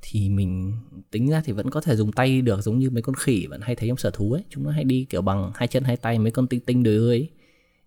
Thì 0.02 0.30
mình 0.30 0.74
tính 1.12 1.30
ra 1.30 1.42
thì 1.46 1.54
vẫn 1.54 1.70
có 1.70 1.82
thể 1.82 1.96
dùng 1.96 2.12
tay 2.12 2.42
được 2.42 2.62
giống 2.62 2.80
như 2.80 2.90
mấy 2.90 3.02
con 3.02 3.16
khỉ 3.16 3.48
vẫn 3.50 3.62
hay 3.62 3.76
thấy 3.76 3.90
trong 3.90 3.98
sở 3.98 4.12
thú 4.12 4.32
ấy. 4.32 4.44
Chúng 4.50 4.64
nó 4.64 4.72
hay 4.72 4.84
đi 4.84 5.06
kiểu 5.10 5.22
bằng 5.22 5.52
hai 5.56 5.68
chân 5.68 5.84
hai 5.84 5.98
tay 5.98 6.20
mấy 6.20 6.32
con 6.32 6.48
tinh 6.48 6.60
tinh 6.60 6.84
đời 6.84 6.98
ơi 6.98 7.08
ấy. 7.10 7.30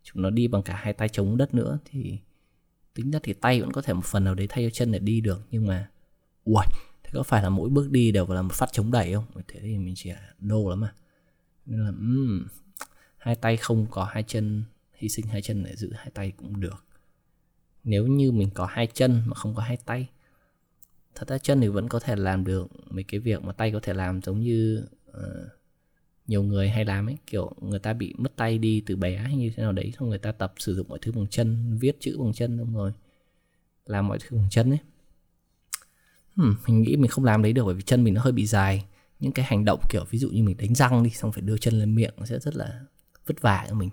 chúng 0.03 0.23
nó 0.23 0.31
đi 0.31 0.49
bằng 0.49 0.63
cả 0.63 0.75
hai 0.75 0.93
tay 0.93 1.09
chống 1.09 1.37
đất 1.37 1.55
nữa 1.55 1.79
thì 1.85 2.19
tính 2.95 3.11
ra 3.11 3.19
thì 3.23 3.33
tay 3.33 3.61
vẫn 3.61 3.73
có 3.73 3.83
thể 3.83 3.93
một 3.93 4.05
phần 4.05 4.25
nào 4.25 4.35
đấy 4.35 4.47
thay 4.51 4.65
cho 4.65 4.71
chân 4.71 4.93
để 4.93 4.99
đi 4.99 5.21
được. 5.21 5.41
Nhưng 5.51 5.67
mà 5.67 5.91
ui 6.45 6.65
thế 7.03 7.11
có 7.15 7.23
phải 7.23 7.43
là 7.43 7.49
mỗi 7.49 7.71
bước 7.71 7.91
đi 7.91 8.13
đều 8.13 8.27
là 8.27 8.43
một 8.43 8.55
phát 8.55 8.69
chống 8.73 8.91
đẩy 8.91 9.15
không? 9.15 9.25
Thế 9.49 9.61
thì 9.63 9.79
mình 9.79 9.95
chỉ 9.97 10.11
là 10.11 10.35
đô 10.39 10.71
lắm 10.71 10.81
mà 10.81 10.95
nên 11.67 11.81
là 11.85 11.89
um, 11.89 12.47
hai 13.19 13.35
tay 13.35 13.57
không 13.57 13.87
có 13.91 14.05
hai 14.05 14.23
chân 14.23 14.65
hy 14.93 15.09
sinh 15.09 15.27
hai 15.27 15.43
chân 15.43 15.65
để 15.65 15.77
giữ 15.77 15.93
hai 15.95 16.11
tay 16.15 16.33
cũng 16.37 16.61
được 16.61 16.85
nếu 17.85 18.07
như 18.07 18.33
mình 18.33 18.51
có 18.55 18.67
hai 18.67 18.87
chân 18.87 19.23
mà 19.27 19.35
không 19.35 19.55
có 19.55 19.63
hai 19.63 19.77
tay 19.77 20.09
thật 21.15 21.29
ra 21.29 21.39
chân 21.39 21.61
thì 21.61 21.69
vẫn 21.69 21.89
có 21.89 22.01
thể 22.01 22.17
làm 22.17 22.45
được 22.45 22.67
mấy 22.91 23.05
cái 23.05 23.21
việc 23.21 23.45
mà 23.45 23.53
tay 23.53 23.73
có 23.73 23.81
thể 23.83 23.95
làm 23.95 24.23
giống 24.23 24.41
như 24.41 24.87
uh, 25.11 25.17
nhiều 26.27 26.43
người 26.43 26.69
hay 26.69 26.85
làm 26.85 27.09
ấy. 27.09 27.17
Kiểu 27.27 27.53
người 27.61 27.79
ta 27.79 27.93
bị 27.93 28.15
mất 28.19 28.37
tay 28.37 28.59
đi 28.59 28.83
từ 28.87 28.97
bé 28.97 29.17
hay 29.17 29.37
như 29.37 29.51
thế 29.57 29.63
nào 29.63 29.73
đấy 29.73 29.93
xong 29.99 30.09
người 30.09 30.19
ta 30.19 30.33
tập 30.33 30.53
sử 30.57 30.75
dụng 30.75 30.89
mọi 30.89 30.99
thứ 31.03 31.13
bằng 31.13 31.27
chân 31.27 31.77
viết 31.81 31.97
chữ 32.01 32.17
bằng 32.19 32.33
chân 32.33 32.59
xong 32.59 32.75
rồi 32.75 32.93
làm 33.87 34.09
mọi 34.09 34.19
thứ 34.21 34.37
bằng 34.37 34.47
chân 34.51 34.71
ấy. 34.71 34.79
Hmm, 36.37 36.55
mình 36.67 36.83
nghĩ 36.83 36.97
mình 36.97 37.11
không 37.11 37.25
làm 37.25 37.43
đấy 37.43 37.53
được 37.53 37.65
bởi 37.65 37.75
vì 37.75 37.83
chân 37.83 38.05
mình 38.05 38.15
nó 38.15 38.23
hơi 38.23 38.33
bị 38.33 38.47
dài. 38.47 38.85
Những 39.21 39.33
cái 39.33 39.45
hành 39.45 39.65
động 39.65 39.81
kiểu 39.91 40.05
ví 40.11 40.19
dụ 40.19 40.31
như 40.31 40.43
mình 40.43 40.57
đánh 40.57 40.75
răng 40.75 41.03
đi 41.03 41.11
xong 41.11 41.33
phải 41.33 41.43
đưa 41.43 41.59
chân 41.59 41.75
lên 41.75 41.95
miệng 41.95 42.15
nó 42.17 42.27
sẽ 42.27 42.39
rất 42.39 42.57
là 42.57 42.81
vất 43.27 43.41
vả 43.41 43.67
cho 43.69 43.75
mình. 43.75 43.91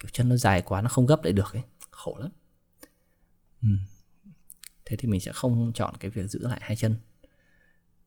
Kiểu 0.00 0.10
chân 0.12 0.28
nó 0.28 0.36
dài 0.36 0.62
quá 0.62 0.82
nó 0.82 0.88
không 0.88 1.06
gấp 1.06 1.24
lại 1.24 1.32
được 1.32 1.52
ấy. 1.52 1.62
Khổ 1.90 2.18
lắm. 2.20 2.30
Ừ. 3.62 3.68
thế 4.84 4.96
thì 4.96 5.08
mình 5.08 5.20
sẽ 5.20 5.32
không 5.32 5.72
chọn 5.74 5.94
cái 6.00 6.10
việc 6.10 6.26
giữ 6.30 6.38
lại 6.48 6.58
hai 6.62 6.76
chân. 6.76 6.96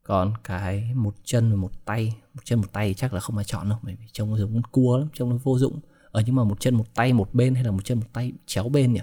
Còn 0.04 0.34
cái 0.44 0.94
một 0.96 1.16
chân 1.24 1.50
và 1.52 1.56
một 1.56 1.86
tay, 1.86 2.16
một 2.34 2.42
chân 2.46 2.60
một 2.60 2.74
tay 2.74 2.94
chắc 2.94 3.14
là 3.14 3.20
không 3.20 3.38
ai 3.38 3.46
chọn 3.46 3.70
đâu, 3.70 3.80
bởi 3.82 3.96
vì 3.96 4.06
trông 4.12 4.32
nó 4.32 4.38
giống 4.38 4.54
con 4.54 4.64
cua 4.64 4.98
lắm, 4.98 5.08
trông 5.14 5.30
nó 5.30 5.38
vô 5.44 5.58
dụng. 5.60 5.80
Ở 6.12 6.24
nhưng 6.26 6.36
mà 6.36 6.44
một 6.44 6.60
chân 6.60 6.76
một 6.76 6.94
tay 6.96 7.14
một 7.14 7.34
bên 7.34 7.56
hay 7.56 7.64
là 7.64 7.72
một 7.72 7.86
chân 7.86 8.00
một 8.00 8.08
tay 8.14 8.32
chéo 8.46 8.70
bên 8.70 8.94
nhỉ? 8.94 9.02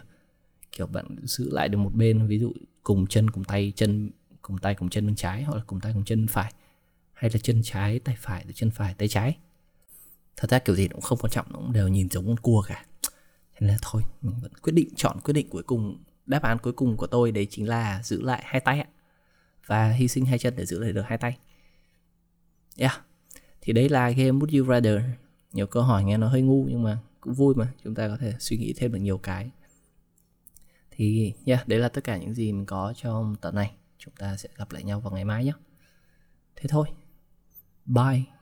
Kiểu 0.73 0.87
bạn 0.87 1.17
giữ 1.23 1.51
lại 1.53 1.69
được 1.69 1.79
một 1.79 1.95
bên, 1.95 2.27
ví 2.27 2.39
dụ 2.39 2.53
cùng 2.83 3.07
chân 3.07 3.31
cùng 3.31 3.45
tay, 3.45 3.73
chân 3.77 4.11
cùng 4.43 4.59
tay 4.59 4.75
cùng 4.75 4.89
chân 4.89 5.07
bên 5.07 5.17
trái 5.17 5.43
hoặc 5.43 5.57
là 5.57 5.63
cùng 5.67 5.81
tay 5.81 5.93
cùng 5.95 6.05
chân 6.05 6.19
bên 6.19 6.29
phải. 6.29 6.53
Hay 7.13 7.31
là 7.35 7.39
chân 7.43 7.61
trái, 7.65 7.99
tay 7.99 8.17
phải, 8.19 8.45
rồi 8.45 8.53
chân 8.53 8.71
phải, 8.71 8.95
tay 8.95 9.09
trái. 9.09 9.37
Thật 10.37 10.51
ra 10.51 10.59
kiểu 10.59 10.77
gì 10.77 10.89
cũng 10.89 11.01
không 11.01 11.19
quan 11.19 11.31
trọng, 11.31 11.47
nó 11.53 11.59
cũng 11.59 11.73
đều 11.73 11.89
nhìn 11.89 12.09
giống 12.11 12.27
con 12.27 12.37
cua 12.37 12.63
cả. 12.69 12.85
Thế 13.03 13.61
nên 13.61 13.71
là 13.71 13.79
thôi, 13.83 14.03
mình 14.23 14.35
vẫn 14.43 14.53
quyết 14.63 14.73
định, 14.73 14.89
chọn 14.97 15.21
quyết 15.25 15.33
định 15.33 15.49
cuối 15.51 15.63
cùng 15.63 15.99
đáp 16.31 16.43
án 16.43 16.59
cuối 16.59 16.73
cùng 16.73 16.97
của 16.97 17.07
tôi 17.07 17.33
đấy 17.33 17.47
chính 17.51 17.69
là 17.69 18.03
giữ 18.03 18.23
lại 18.23 18.43
hai 18.45 18.61
tay 18.61 18.81
ạ. 18.81 18.87
Và 19.67 19.91
hy 19.91 20.09
sinh 20.09 20.25
hai 20.25 20.39
chân 20.39 20.57
để 20.57 20.67
giữ 20.67 20.79
lại 20.79 20.93
được 20.93 21.03
hai 21.07 21.19
tay. 21.19 21.39
Yeah. 22.77 23.01
Thì 23.61 23.73
đấy 23.73 23.89
là 23.89 24.11
game 24.11 24.31
Would 24.31 24.59
You 24.59 24.73
Rather. 24.73 25.03
Nhiều 25.53 25.67
câu 25.67 25.83
hỏi 25.83 26.05
nghe 26.05 26.17
nó 26.17 26.29
hơi 26.29 26.43
ngu 26.43 26.65
nhưng 26.69 26.83
mà 26.83 26.99
cũng 27.21 27.33
vui 27.33 27.55
mà, 27.55 27.73
chúng 27.85 27.95
ta 27.95 28.09
có 28.09 28.17
thể 28.17 28.35
suy 28.39 28.57
nghĩ 28.57 28.75
thêm 28.77 28.93
được 28.93 28.99
nhiều 28.99 29.19
cái. 29.19 29.51
Thì, 30.91 31.35
yeah, 31.47 31.69
đấy 31.69 31.79
là 31.79 31.89
tất 31.89 32.05
cả 32.05 32.17
những 32.17 32.35
gì 32.35 32.53
mình 32.53 32.67
có 32.67 32.93
trong 32.97 33.37
tập 33.37 33.55
này. 33.55 33.73
Chúng 33.99 34.15
ta 34.19 34.37
sẽ 34.37 34.49
gặp 34.57 34.73
lại 34.73 34.83
nhau 34.83 35.01
vào 35.01 35.13
ngày 35.13 35.25
mai 35.25 35.45
nhé. 35.45 35.53
Thế 36.57 36.69
thôi. 36.69 36.87
Bye. 37.87 38.40